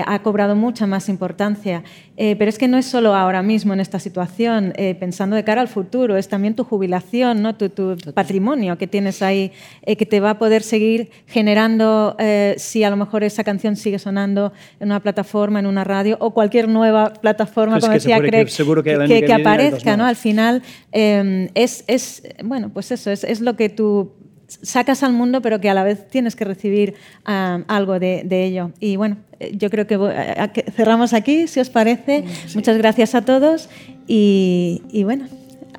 [0.05, 1.83] ha cobrado mucha más importancia.
[2.17, 5.67] Pero es que no es solo ahora mismo en esta situación, pensando de cara al
[5.67, 7.55] futuro, es también tu jubilación, ¿no?
[7.55, 9.51] tu, tu patrimonio que tienes ahí,
[9.85, 13.99] que te va a poder seguir generando, eh, si a lo mejor esa canción sigue
[13.99, 18.47] sonando en una plataforma, en una radio o cualquier nueva plataforma, pues como decía Craig,
[18.47, 20.05] que, aparezca, ¿no?
[20.05, 20.61] Al final
[20.91, 24.13] eh, es, es, bueno, pues eso, es, es, lo que tú
[24.47, 26.95] sacas al mundo, pero que a la vez tienes que recibir
[27.25, 28.71] ah, algo de, de, ello.
[28.79, 29.97] Y bueno, eh, yo creo que
[30.75, 32.23] cerramos aquí, si os parece.
[32.55, 33.69] Muchas gracias a todos
[34.07, 35.27] y, y, bueno,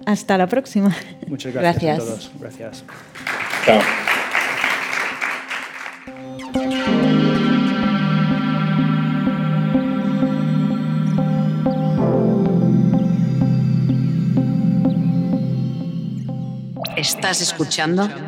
[0.06, 0.94] hasta la próxima.
[1.26, 2.30] Muchas gracias, a todos.
[2.40, 2.84] Gracias.
[3.64, 3.80] Chao.
[16.96, 18.27] Estás escuchando